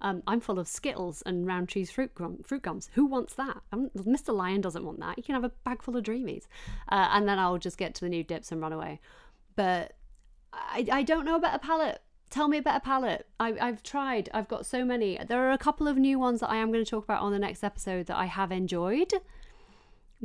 [0.00, 2.90] Um, I'm full of Skittles and Rowntree's fruit, gum, fruit gums.
[2.94, 3.58] Who wants that?
[3.72, 4.34] Um, Mr.
[4.34, 5.16] Lion doesn't want that.
[5.16, 6.46] You can have a bag full of dreamies.
[6.88, 9.00] Uh, and then I'll just get to the new dips and run away.
[9.56, 9.94] But
[10.52, 12.00] I, I don't know about a palette.
[12.30, 13.26] tell me about a palette.
[13.40, 14.28] I, I've tried.
[14.32, 15.18] I've got so many.
[15.26, 17.32] There are a couple of new ones that I am going to talk about on
[17.32, 19.12] the next episode that I have enjoyed.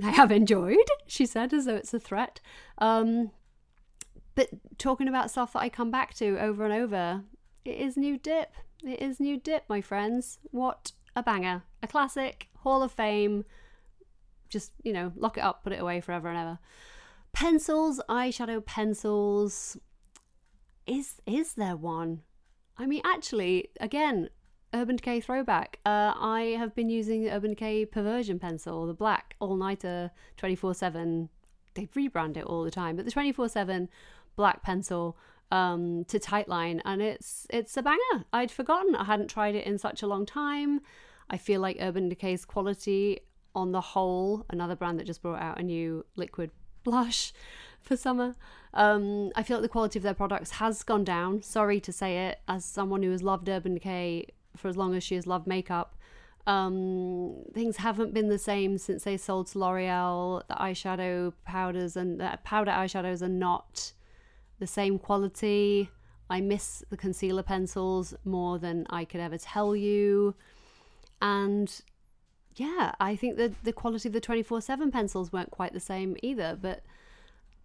[0.04, 2.40] I have enjoyed, she said, as though it's a threat.
[2.78, 3.32] Um,
[4.36, 7.22] but talking about stuff that I come back to over and over,
[7.64, 8.54] it is new dip.
[8.86, 10.40] It is new dip, my friends.
[10.52, 11.64] What a banger.
[11.82, 13.46] A classic, Hall of Fame.
[14.50, 16.60] Just, you know, lock it up, put it away forever and ever.
[17.32, 19.78] Pencils, eyeshadow pencils.
[20.86, 22.22] Is is there one?
[22.78, 24.30] I mean, actually, again,
[24.74, 25.80] Urban Decay throwback.
[25.86, 30.74] Uh, I have been using the Urban Decay Perversion pencil, the black all nighter 24
[30.74, 31.30] 7.
[31.76, 33.90] They rebrand it all the time, but the 24 7
[34.36, 35.18] black pencil
[35.54, 38.26] um, to Tightline, and it's it's a banger.
[38.34, 38.96] I'd forgotten.
[38.96, 40.82] I hadn't tried it in such a long time.
[41.30, 43.20] I feel like Urban Decay's quality
[43.54, 46.50] on the whole, another brand that just brought out a new liquid
[46.84, 47.34] blush
[47.82, 48.36] for summer.
[48.74, 51.44] Um, I feel like the quality of their products has gone down.
[51.44, 54.26] Sorry to say it, as someone who has loved Urban Decay
[54.58, 55.96] for as long as she has loved makeup.
[56.48, 60.48] Um, things haven't been the same since they sold to L'Oreal.
[60.48, 63.94] The eyeshadow powders and the powder eyeshadows are not
[64.60, 65.90] the same quality.
[66.30, 70.36] I miss the concealer pencils more than I could ever tell you.
[71.22, 71.82] And
[72.56, 76.16] yeah, I think that the quality of the 24 7 pencils weren't quite the same
[76.22, 76.84] either, but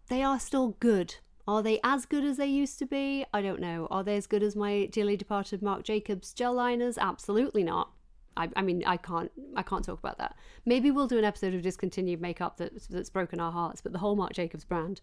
[0.09, 1.17] they are still good.
[1.47, 3.25] Are they as good as they used to be?
[3.33, 3.89] I don't know.
[3.91, 6.99] Are they as good as my dearly departed Marc Jacobs gel liners?
[6.99, 7.91] Absolutely not.
[8.37, 10.37] I, I mean, I can't, I can't talk about that.
[10.67, 13.81] Maybe we'll do an episode of discontinued makeup that, that's broken our hearts.
[13.81, 15.01] But the whole Marc Jacobs brand,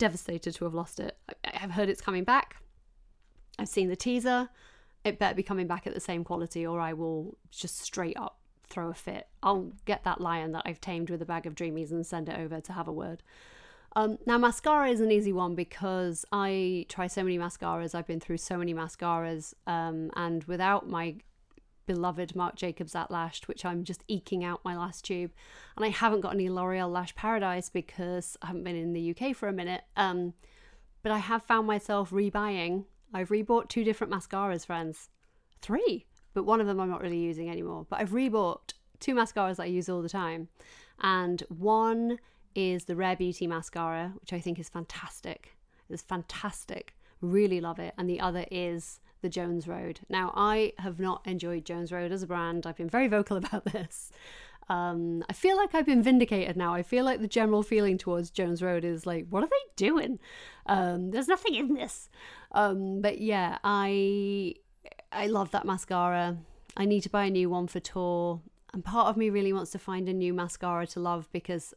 [0.00, 1.16] devastated to have lost it.
[1.44, 2.56] I've heard it's coming back.
[3.58, 4.48] I've seen the teaser.
[5.04, 8.38] It better be coming back at the same quality, or I will just straight up
[8.66, 9.28] throw a fit.
[9.42, 12.38] I'll get that lion that I've tamed with a bag of dreamies and send it
[12.38, 13.22] over to have a word.
[13.96, 17.94] Um, now, mascara is an easy one because I try so many mascaras.
[17.94, 21.16] I've been through so many mascaras, um, and without my
[21.86, 25.32] beloved Marc Jacobs At Lashed, which I'm just eking out my last tube,
[25.76, 29.34] and I haven't got any L'Oreal Lash Paradise because I haven't been in the UK
[29.34, 29.82] for a minute.
[29.96, 30.34] Um,
[31.02, 32.84] but I have found myself rebuying.
[33.12, 35.08] I've rebought two different mascaras, friends,
[35.60, 37.86] three, but one of them I'm not really using anymore.
[37.88, 40.48] But I've rebought two mascaras that I use all the time,
[41.00, 42.18] and one
[42.54, 45.56] is the Rare Beauty mascara, which I think is fantastic.
[45.88, 46.94] It's fantastic.
[47.20, 47.94] Really love it.
[47.98, 50.00] And the other is the Jones Road.
[50.08, 52.66] Now, I have not enjoyed Jones Road as a brand.
[52.66, 54.10] I've been very vocal about this.
[54.68, 56.72] Um, I feel like I've been vindicated now.
[56.72, 60.20] I feel like the general feeling towards Jones Road is like, what are they doing?
[60.66, 62.08] Um, there's nothing in this.
[62.52, 64.54] Um, but yeah, I
[65.10, 66.38] I love that mascara.
[66.76, 68.40] I need to buy a new one for tour.
[68.72, 71.74] And part of me really wants to find a new mascara to love because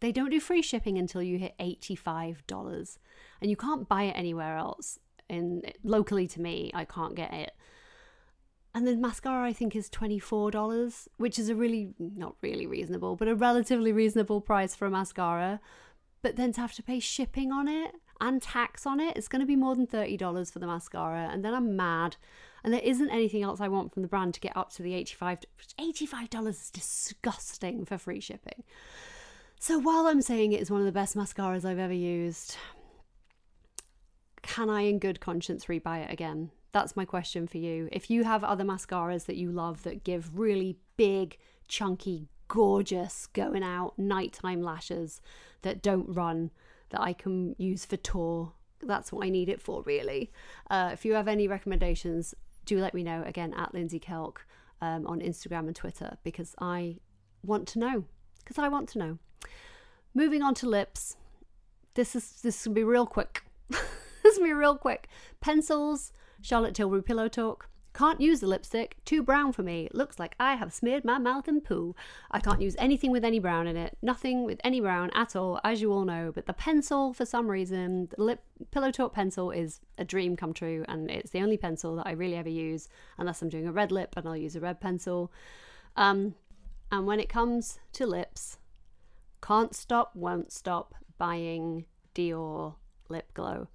[0.00, 2.98] they don't do free shipping until you hit $85
[3.40, 4.98] and you can't buy it anywhere else.
[5.28, 7.52] In locally to me, I can't get it.
[8.74, 13.26] And the mascara I think is $24, which is a really not really reasonable, but
[13.26, 15.60] a relatively reasonable price for a mascara.
[16.20, 19.40] But then to have to pay shipping on it and tax on it, it's going
[19.40, 22.16] to be more than $30 for the mascara and then I'm mad.
[22.62, 24.92] And there isn't anything else I want from the brand to get up to the
[24.92, 25.44] $85.
[25.80, 28.62] $85 is disgusting for free shipping.
[29.58, 32.56] So while I'm saying it is one of the best mascaras I've ever used,
[34.46, 36.50] can I in good conscience rebuy it again?
[36.72, 37.88] That's my question for you.
[37.90, 41.38] If you have other mascaras that you love that give really big,
[41.68, 45.20] chunky, gorgeous, going out nighttime lashes
[45.62, 46.50] that don't run,
[46.90, 50.30] that I can use for tour, that's what I need it for, really.
[50.70, 52.34] Uh, if you have any recommendations,
[52.64, 54.38] do let me know again at Lindsey Kelk
[54.80, 56.98] um, on Instagram and Twitter because I
[57.42, 58.04] want to know.
[58.44, 59.18] Because I want to know.
[60.14, 61.16] Moving on to lips.
[61.94, 63.45] This is this can be real quick.
[64.26, 65.08] This be real quick.
[65.40, 66.12] Pencils,
[66.42, 67.68] Charlotte Tilbury Pillow Talk.
[67.94, 68.96] Can't use the lipstick.
[69.06, 69.88] Too brown for me.
[69.92, 71.94] Looks like I have smeared my mouth in poo.
[72.30, 73.96] I can't use anything with any brown in it.
[74.02, 76.30] Nothing with any brown at all, as you all know.
[76.34, 80.52] But the pencil, for some reason, the lip Pillow Talk pencil is a dream come
[80.52, 83.72] true, and it's the only pencil that I really ever use, unless I'm doing a
[83.72, 85.32] red lip, and I'll use a red pencil.
[85.96, 86.34] Um,
[86.92, 88.58] and when it comes to lips,
[89.40, 92.74] can't stop, won't stop buying Dior
[93.08, 93.68] lip glow.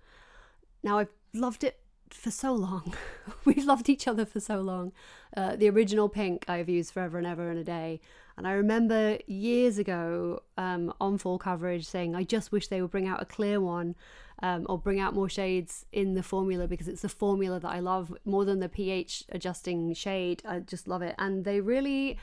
[0.83, 1.79] Now, I've loved it
[2.09, 2.93] for so long.
[3.45, 4.91] We've loved each other for so long.
[5.35, 7.99] Uh, the original pink I've used forever and ever and a day.
[8.37, 12.91] And I remember years ago um, on full coverage saying, I just wish they would
[12.91, 13.95] bring out a clear one
[14.41, 17.79] um, or bring out more shades in the formula because it's the formula that I
[17.79, 20.41] love more than the pH adjusting shade.
[20.45, 21.15] I just love it.
[21.17, 22.17] And they really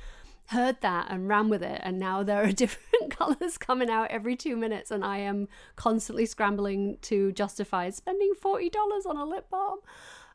[0.48, 4.36] heard that and ran with it and now there are different colors coming out every
[4.36, 8.70] 2 minutes and I am constantly scrambling to justify spending $40
[9.06, 9.80] on a lip balm.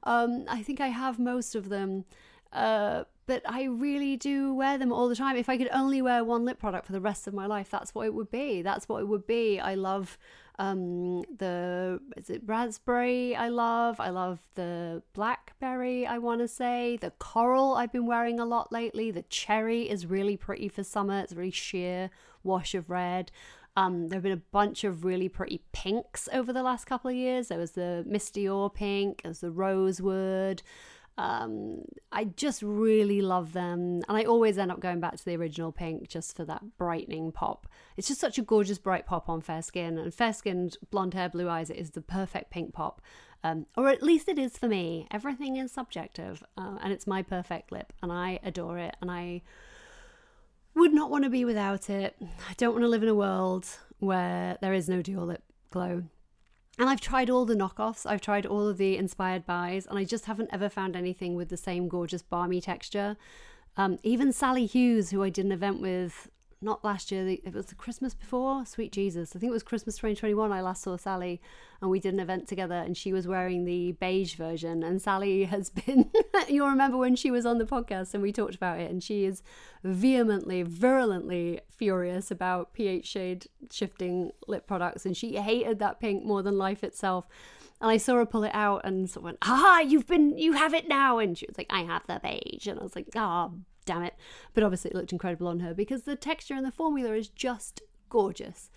[0.04, 2.06] Um, I think I have most of them.
[2.52, 5.36] Uh, but I really do wear them all the time.
[5.36, 7.96] If I could only wear one lip product for the rest of my life, that's
[7.96, 8.62] what it would be.
[8.62, 9.60] That's what it would be.
[9.60, 10.18] I love
[10.60, 13.36] um, the is it raspberry?
[13.36, 14.00] I love.
[14.00, 16.06] I love the blackberry.
[16.06, 17.76] I want to say the coral.
[17.76, 19.10] I've been wearing a lot lately.
[19.10, 21.20] The cherry is really pretty for summer.
[21.20, 22.10] It's a really sheer
[22.44, 23.32] wash of red.
[23.76, 27.16] Um, there have been a bunch of really pretty pinks over the last couple of
[27.16, 27.48] years.
[27.48, 30.62] There was the Misty Or pink, there's the rosewood.
[31.18, 35.36] Um, I just really love them, and I always end up going back to the
[35.36, 37.68] original pink just for that brightening pop.
[37.98, 41.30] It's just such a gorgeous bright pop on fair skin, and fair skinned, blonde hair,
[41.30, 41.70] blue eyes.
[41.70, 43.00] It is the perfect pink pop,
[43.44, 45.08] um, or at least it is for me.
[45.12, 49.44] Everything is subjective, uh, and it's my perfect lip, and I adore it, and I
[50.74, 52.16] would not want to be without it.
[52.50, 53.68] I don't want to live in a world
[54.00, 56.06] where there is no Dior lip glow.
[56.80, 60.04] And I've tried all the knockoffs, I've tried all of the inspired buys, and I
[60.04, 63.16] just haven't ever found anything with the same gorgeous balmy texture.
[63.78, 66.30] Um, even Sally Hughes, who I did an event with
[66.64, 69.36] not last year, it was the Christmas before, sweet Jesus.
[69.36, 70.52] I think it was Christmas 2021.
[70.52, 71.42] I last saw Sally
[71.82, 74.84] and we did an event together and she was wearing the beige version.
[74.84, 76.10] And Sally has been,
[76.48, 79.26] you'll remember when she was on the podcast and we talked about it, and she
[79.26, 79.44] is
[79.84, 85.06] vehemently, virulently furious about pH shade shifting lip products.
[85.06, 87.28] And she hated that pink more than life itself.
[87.82, 90.54] And I saw her pull it out and sort of went, ah, you've been, you
[90.54, 91.18] have it now.
[91.18, 92.68] And she was like, I have the beige.
[92.68, 94.16] And I was like, ah, oh, damn it.
[94.54, 97.82] But obviously, it looked incredible on her because the texture and the formula is just
[98.10, 98.70] gorgeous.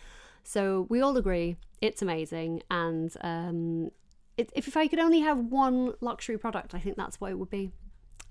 [0.42, 2.62] So we all agree it's amazing.
[2.70, 3.90] And um,
[4.38, 7.70] if I could only have one luxury product, I think that's what it would be.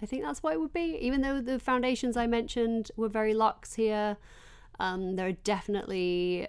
[0.01, 0.97] I think that's what it would be.
[0.99, 4.17] Even though the foundations I mentioned were very luxe here,
[4.79, 6.47] um, there are definitely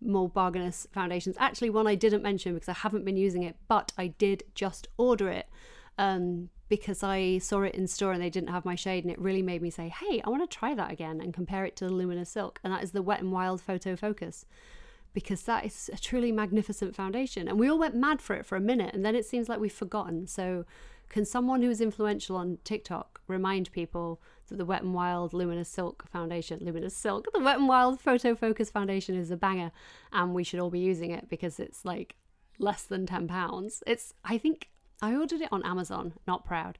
[0.00, 1.36] more bargainous foundations.
[1.38, 4.88] Actually, one I didn't mention because I haven't been using it, but I did just
[4.96, 5.48] order it
[5.98, 9.20] um, because I saw it in store and they didn't have my shade, and it
[9.20, 11.86] really made me say, "Hey, I want to try that again and compare it to
[11.86, 14.46] the Luminous Silk." And that is the Wet and Wild Photo Focus,
[15.12, 17.48] because that is a truly magnificent foundation.
[17.48, 19.60] And we all went mad for it for a minute, and then it seems like
[19.60, 20.26] we've forgotten.
[20.26, 20.64] So,
[21.08, 25.68] can someone who is influential on TikTok remind people that the Wet and Wild Luminous
[25.68, 29.70] Silk foundation, Luminous Silk, the Wet and Wild Photo Focus foundation is a banger,
[30.12, 32.16] and we should all be using it because it's like
[32.58, 33.84] less than ten pounds.
[33.86, 34.68] It's I think
[35.02, 36.78] I ordered it on Amazon, not proud.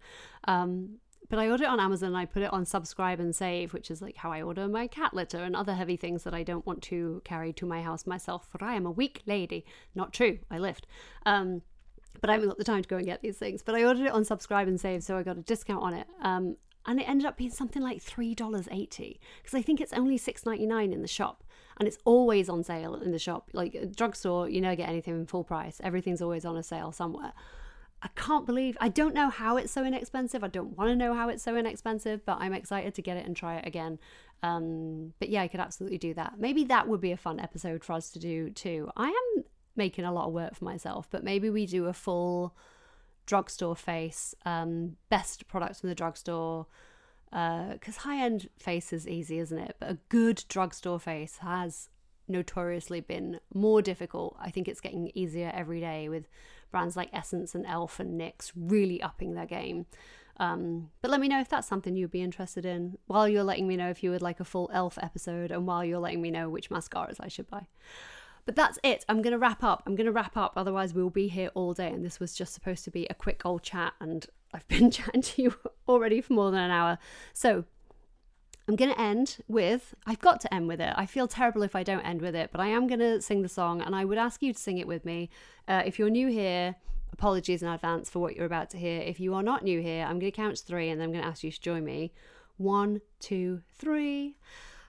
[0.49, 0.99] Um,
[1.29, 3.91] but I ordered it on Amazon and I put it on subscribe and save, which
[3.91, 6.64] is like how I order my cat litter and other heavy things that I don't
[6.67, 9.64] want to carry to my house myself, for I am a weak lady.
[9.95, 10.87] Not true, I lift.
[11.25, 11.62] Um,
[12.21, 13.62] but I haven't got the time to go and get these things.
[13.62, 16.07] But I ordered it on subscribe and save, so I got a discount on it.
[16.23, 16.57] Um,
[16.87, 21.03] and it ended up being something like $3.80 because I think it's only $6.99 in
[21.03, 21.43] the shop
[21.79, 23.51] and it's always on sale in the shop.
[23.53, 27.33] Like drugstore, you never get anything in full price, everything's always on a sale somewhere.
[28.03, 30.44] I can't believe I don't know how it's so inexpensive.
[30.44, 33.26] I don't want to know how it's so inexpensive, but I'm excited to get it
[33.26, 33.99] and try it again.
[34.42, 36.34] Um, but yeah, I could absolutely do that.
[36.38, 38.90] Maybe that would be a fun episode for us to do too.
[38.97, 39.44] I am
[39.74, 42.55] making a lot of work for myself, but maybe we do a full
[43.24, 46.66] drugstore face, um, best products from the drugstore.
[47.30, 49.76] Because uh, high end face is easy, isn't it?
[49.80, 51.88] But a good drugstore face has
[52.28, 54.36] notoriously been more difficult.
[54.40, 56.28] I think it's getting easier every day with
[56.71, 59.87] brands like Essence and Elf and NYX really upping their game.
[60.39, 63.67] Um, but let me know if that's something you'd be interested in while you're letting
[63.67, 66.31] me know if you would like a full Elf episode and while you're letting me
[66.31, 67.67] know which mascaras I should buy.
[68.45, 69.05] But that's it.
[69.09, 69.83] I'm going to wrap up.
[69.87, 70.53] I'm going to wrap up.
[70.57, 71.89] Otherwise, we'll be here all day.
[71.89, 73.95] And this was just supposed to be a quick old chat.
[74.01, 75.55] And I've been chatting to you
[75.89, 76.99] already for more than an hour.
[77.33, 77.64] So
[78.69, 80.93] I'm going to end with, I've got to end with it.
[80.97, 83.43] I feel terrible if I don't end with it, but I am going to sing
[83.43, 85.31] the song and I would ask you to sing it with me.
[85.69, 86.75] Uh, if you're new here,
[87.12, 89.01] apologies in advance for what you're about to hear.
[89.01, 91.12] If you are not new here, I'm going to count to three and then I'm
[91.12, 92.12] going to ask you to join me.
[92.57, 94.37] One, two, three.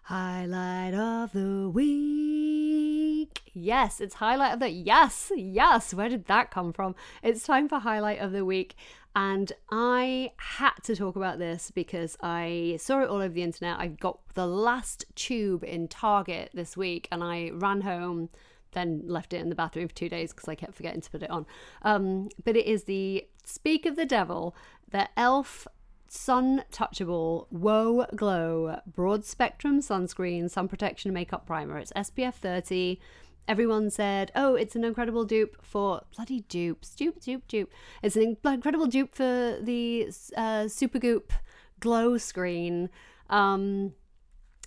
[0.03, 3.41] Highlight of the week.
[3.53, 5.93] Yes, it's highlight of the yes, yes.
[5.93, 6.95] Where did that come from?
[7.21, 8.75] It's time for highlight of the week.
[9.17, 13.79] And I had to talk about this because I saw it all over the internet.
[13.79, 18.29] I got the last tube in Target this week and I ran home,
[18.73, 21.23] then left it in the bathroom for two days because I kept forgetting to put
[21.23, 21.47] it on.
[21.81, 24.55] Um, but it is the Speak of the Devil,
[24.91, 25.67] the e.l.f.
[26.07, 31.79] Sun Touchable Whoa Glow Broad Spectrum Sunscreen Sun Protection Makeup Primer.
[31.79, 32.99] It's SPF 30
[33.47, 37.71] everyone said, "Oh, it's an incredible dupe for bloody dupes, dupe, dupe, dupe."
[38.01, 41.31] It's an incredible dupe for the uh, Supergoop
[41.79, 42.89] glow screen.
[43.29, 43.93] Um,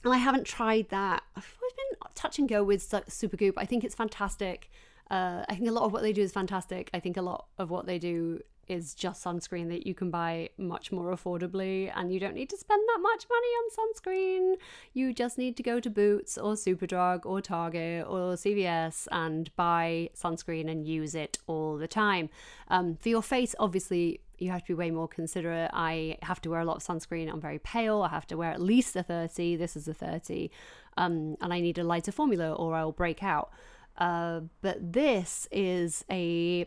[0.04, 1.22] and I haven't tried that.
[1.36, 3.54] I've always been touch and go with Supergoop.
[3.56, 4.70] I think it's fantastic.
[5.10, 6.90] Uh, I think a lot of what they do is fantastic.
[6.94, 8.40] I think a lot of what they do
[8.70, 12.56] is just sunscreen that you can buy much more affordably, and you don't need to
[12.56, 14.54] spend that much money on sunscreen.
[14.92, 20.10] You just need to go to Boots or Superdrug or Target or CVS and buy
[20.14, 22.30] sunscreen and use it all the time.
[22.68, 25.70] Um, for your face, obviously, you have to be way more considerate.
[25.74, 27.30] I have to wear a lot of sunscreen.
[27.30, 28.02] I'm very pale.
[28.02, 29.56] I have to wear at least a 30.
[29.56, 30.50] This is a 30.
[30.96, 33.50] Um, and I need a lighter formula or I'll break out.
[33.98, 36.66] Uh, but this is a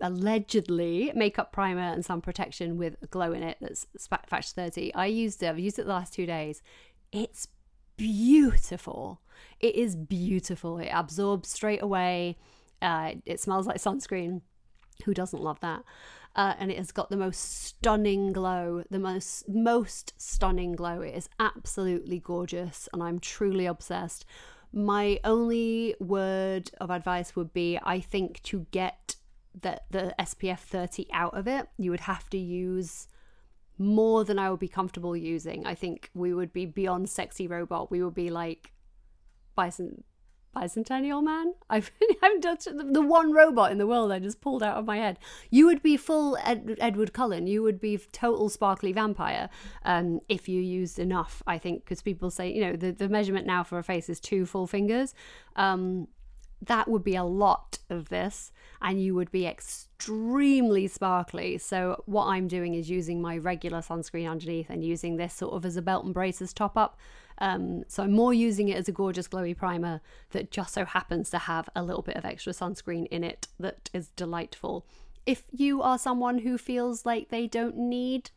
[0.00, 4.94] allegedly makeup primer and sun protection with glow in it that's Factor 30.
[4.94, 6.62] I used it, I've used it the last two days.
[7.12, 7.48] It's
[7.96, 9.20] beautiful.
[9.58, 10.78] It is beautiful.
[10.78, 12.38] It absorbs straight away.
[12.80, 14.40] Uh, it smells like sunscreen.
[15.04, 15.84] Who doesn't love that?
[16.36, 21.00] Uh, and it has got the most stunning glow, the most most stunning glow.
[21.00, 24.24] It is absolutely gorgeous, and I'm truly obsessed.
[24.72, 28.99] My only word of advice would be I think to get
[29.58, 33.08] the, the SPF 30 out of it, you would have to use
[33.78, 35.66] more than I would be comfortable using.
[35.66, 37.90] I think we would be beyond sexy robot.
[37.90, 38.72] We would be like
[39.54, 40.04] bison
[40.54, 41.54] bicentennial man.
[41.70, 41.90] I've
[42.22, 42.58] I've done
[42.92, 45.18] the one robot in the world I just pulled out of my head.
[45.50, 47.46] You would be full Ed, Edward Cullen.
[47.46, 49.48] You would be total sparkly vampire
[49.84, 51.42] um, if you used enough.
[51.46, 54.20] I think because people say you know the the measurement now for a face is
[54.20, 55.14] two full fingers.
[55.56, 56.08] Um,
[56.62, 58.52] that would be a lot of this
[58.82, 64.30] and you would be extremely sparkly so what i'm doing is using my regular sunscreen
[64.30, 66.98] underneath and using this sort of as a belt and braces top up
[67.40, 70.00] um, so I'm more using it as a gorgeous glowy primer
[70.30, 73.88] that just so happens to have a little bit of extra sunscreen in it that
[73.92, 74.86] is delightful.
[75.24, 78.30] If you are someone who feels like they don't need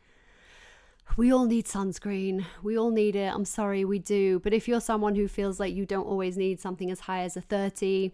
[1.16, 2.44] we all need sunscreen.
[2.62, 3.32] We all need it.
[3.32, 4.40] I'm sorry, we do.
[4.40, 7.36] But if you're someone who feels like you don't always need something as high as
[7.36, 8.12] a 30,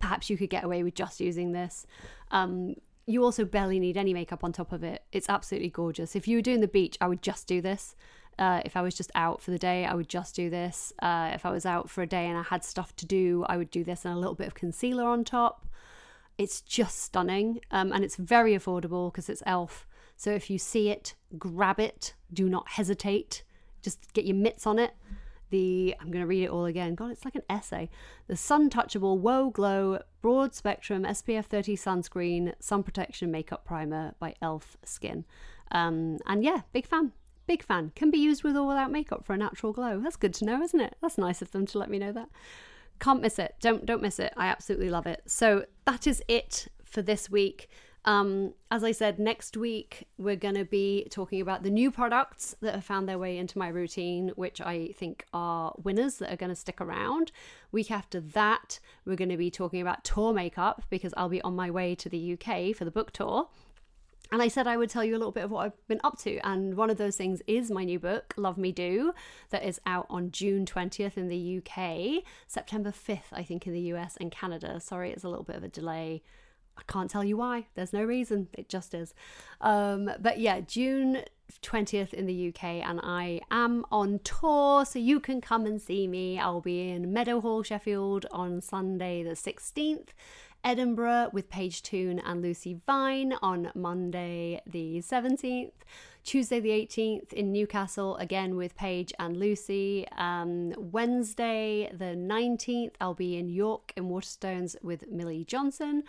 [0.00, 1.86] perhaps you could get away with just using this.
[2.30, 2.76] Um,
[3.06, 5.02] you also barely need any makeup on top of it.
[5.12, 6.14] It's absolutely gorgeous.
[6.14, 7.96] If you were doing the beach, I would just do this.
[8.38, 10.92] Uh, if I was just out for the day, I would just do this.
[11.00, 13.56] Uh, if I was out for a day and I had stuff to do, I
[13.56, 15.66] would do this and a little bit of concealer on top.
[16.36, 19.87] It's just stunning um, and it's very affordable because it's e.l.f.
[20.18, 22.12] So if you see it, grab it.
[22.34, 23.44] Do not hesitate.
[23.80, 24.92] Just get your mitts on it.
[25.50, 26.96] The I'm going to read it all again.
[26.96, 27.88] God, it's like an essay.
[28.26, 34.30] The Sun Touchable Whoa Glow Broad Spectrum SPF 30 Sunscreen Sun Protection Makeup Primer by
[34.30, 34.76] e.l.f.
[34.84, 35.24] Skin.
[35.70, 37.12] Um, and yeah, big fan.
[37.46, 37.92] Big fan.
[37.94, 40.00] Can be used with or without makeup for a natural glow.
[40.00, 40.96] That's good to know, isn't it?
[41.00, 42.28] That's nice of them to let me know that.
[42.98, 43.54] Can't miss it.
[43.60, 44.34] Don't don't miss it.
[44.36, 45.22] I absolutely love it.
[45.26, 47.70] So that is it for this week.
[48.04, 52.54] Um, as I said, next week we're going to be talking about the new products
[52.60, 56.36] that have found their way into my routine, which I think are winners that are
[56.36, 57.32] going to stick around.
[57.72, 61.56] Week after that, we're going to be talking about tour makeup because I'll be on
[61.56, 63.48] my way to the UK for the book tour.
[64.30, 66.18] And I said I would tell you a little bit of what I've been up
[66.18, 66.38] to.
[66.46, 69.14] And one of those things is my new book, Love Me Do,
[69.50, 73.80] that is out on June 20th in the UK, September 5th, I think, in the
[73.94, 74.80] US and Canada.
[74.80, 76.22] Sorry, it's a little bit of a delay.
[76.78, 77.66] I can't tell you why.
[77.74, 78.48] There's no reason.
[78.54, 79.14] It just is.
[79.60, 81.24] Um, but yeah, June
[81.62, 86.06] 20th in the UK, and I am on tour, so you can come and see
[86.06, 86.38] me.
[86.38, 90.08] I'll be in Meadowhall, Sheffield on Sunday, the 16th.
[90.64, 95.70] Edinburgh with Paige Toon and Lucy Vine on Monday the 17th.
[96.24, 100.06] Tuesday the 18th in Newcastle again with Paige and Lucy.
[100.16, 106.02] Um, Wednesday the 19th, I'll be in York in Waterstones with Milly Johnson.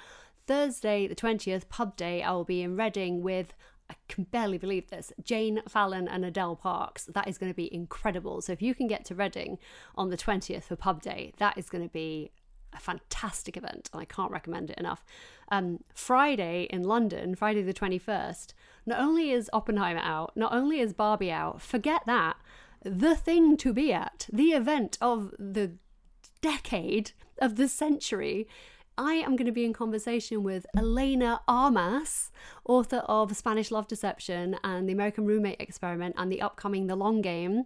[0.49, 3.53] Thursday the 20th, pub day, I will be in Reading with
[3.87, 5.13] I can barely believe this.
[5.21, 7.05] Jane Fallon and Adele Parks.
[7.05, 8.41] That is going to be incredible.
[8.41, 9.59] So if you can get to Reading
[9.93, 12.31] on the 20th for pub day, that is going to be
[12.73, 15.05] a fantastic event and I can't recommend it enough.
[15.51, 18.53] Um, Friday in London, Friday the 21st,
[18.87, 22.37] not only is Oppenheimer out, not only is Barbie out, forget that.
[22.83, 25.73] The thing to be at, the event of the
[26.41, 28.47] decade, of the century.
[28.99, 32.31] I am going to be in conversation with Elena Armas,
[32.65, 37.21] author of Spanish Love Deception and The American Roommate Experiment and the upcoming The Long
[37.21, 37.63] Game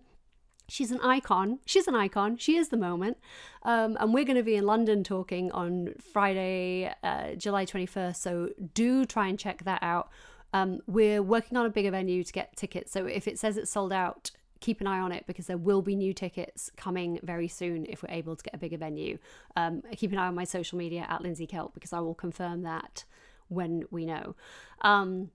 [0.69, 1.59] she's an icon.
[1.65, 2.37] She's an icon.
[2.37, 3.17] She is the moment.
[3.63, 8.15] Um, and we're going to be in London talking on Friday, uh, July 21st.
[8.15, 10.09] So do try and check that out.
[10.53, 12.91] Um, we're working on a bigger venue to get tickets.
[12.91, 14.31] So if it says it's sold out,
[14.63, 18.01] keep an eye on it because there will be new tickets coming very soon if
[18.01, 19.17] we're able to get a bigger venue.
[19.57, 22.63] Um, keep an eye on my social media at Lindsey Kelk because I will confirm
[22.63, 23.03] that
[23.49, 24.35] when we know.
[24.81, 25.31] Um,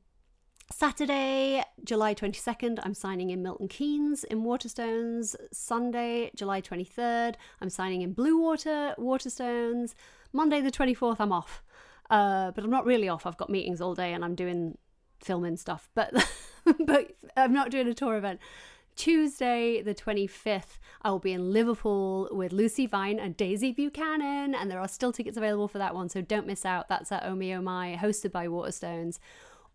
[0.70, 5.36] Saturday, July 22nd, I'm signing in Milton Keynes in Waterstones.
[5.52, 9.94] Sunday, July 23rd, I'm signing in Bluewater, Waterstones.
[10.32, 11.62] Monday, the 24th, I'm off.
[12.08, 13.26] Uh, but I'm not really off.
[13.26, 14.78] I've got meetings all day and I'm doing
[15.20, 16.12] filming stuff, but
[16.86, 18.40] but I'm not doing a tour event.
[18.98, 24.68] Tuesday, the 25th, I will be in Liverpool with Lucy Vine and Daisy Buchanan, and
[24.68, 26.88] there are still tickets available for that one, so don't miss out.
[26.88, 29.20] That's at Omi My, hosted by Waterstones.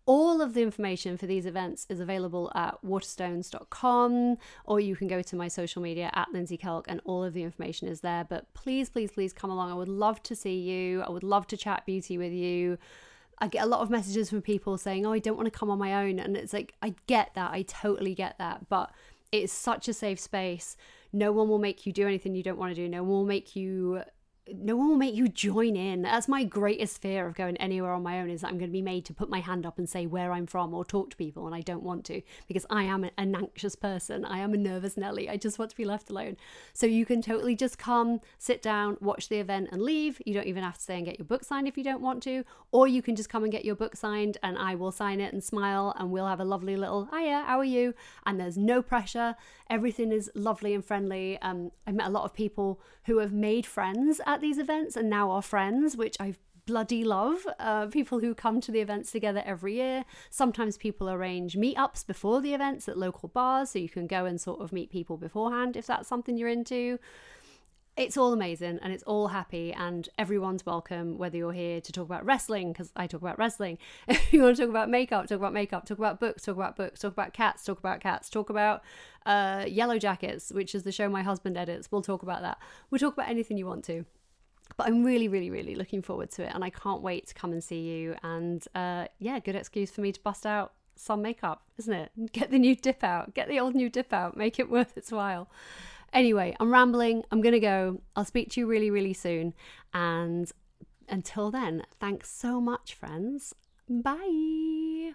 [0.04, 5.22] All of the information for these events is available at waterstones.com, or you can go
[5.22, 8.26] to my social media at Lindsey Kelk, and all of the information is there.
[8.28, 9.70] But please, please, please come along.
[9.70, 11.00] I would love to see you.
[11.00, 12.76] I would love to chat beauty with you.
[13.38, 15.70] I get a lot of messages from people saying, Oh, I don't want to come
[15.70, 16.18] on my own.
[16.18, 17.50] And it's like, I get that.
[17.50, 18.68] I totally get that.
[18.68, 18.92] But
[19.42, 20.76] it's such a safe space.
[21.12, 22.88] No one will make you do anything you don't want to do.
[22.88, 24.02] No one will make you
[24.52, 26.02] no one will make you join in.
[26.02, 28.72] That's my greatest fear of going anywhere on my own is that I'm going to
[28.72, 31.16] be made to put my hand up and say where I'm from or talk to
[31.16, 34.24] people, and I don't want to because I am an anxious person.
[34.24, 35.30] I am a nervous Nelly.
[35.30, 36.36] I just want to be left alone.
[36.74, 40.20] So you can totally just come, sit down, watch the event, and leave.
[40.26, 42.22] You don't even have to stay and get your book signed if you don't want
[42.24, 45.20] to, or you can just come and get your book signed, and I will sign
[45.20, 47.94] it and smile, and we'll have a lovely little hiya, how are you?
[48.26, 49.36] And there's no pressure.
[49.70, 51.38] Everything is lovely and friendly.
[51.40, 55.08] Um, I met a lot of people who have made friends at these events and
[55.08, 56.34] now are friends, which I
[56.66, 57.46] bloody love.
[57.58, 60.04] Uh, people who come to the events together every year.
[60.28, 64.40] Sometimes people arrange meetups before the events at local bars, so you can go and
[64.40, 66.98] sort of meet people beforehand if that's something you're into.
[67.96, 72.06] It's all amazing and it's all happy, and everyone's welcome, whether you're here to talk
[72.06, 73.78] about wrestling, because I talk about wrestling.
[74.08, 76.74] If you want to talk about makeup, talk about makeup, talk about books, talk about
[76.74, 78.82] books, talk about cats, talk about cats, talk about
[79.26, 81.92] uh, Yellow Jackets, which is the show my husband edits.
[81.92, 82.58] We'll talk about that.
[82.90, 84.04] We'll talk about anything you want to
[84.76, 87.52] but I'm really, really, really looking forward to it, and I can't wait to come
[87.52, 88.16] and see you.
[88.22, 92.10] And uh, yeah, good excuse for me to bust out some makeup, isn't it?
[92.32, 95.12] Get the new dip out, get the old new dip out, make it worth its
[95.12, 95.48] while.
[96.12, 97.24] Anyway, I'm rambling.
[97.32, 98.00] I'm gonna go.
[98.14, 99.52] I'll speak to you really, really soon.
[99.92, 100.50] And
[101.08, 103.52] until then, thanks so much, friends.
[103.88, 105.14] Bye.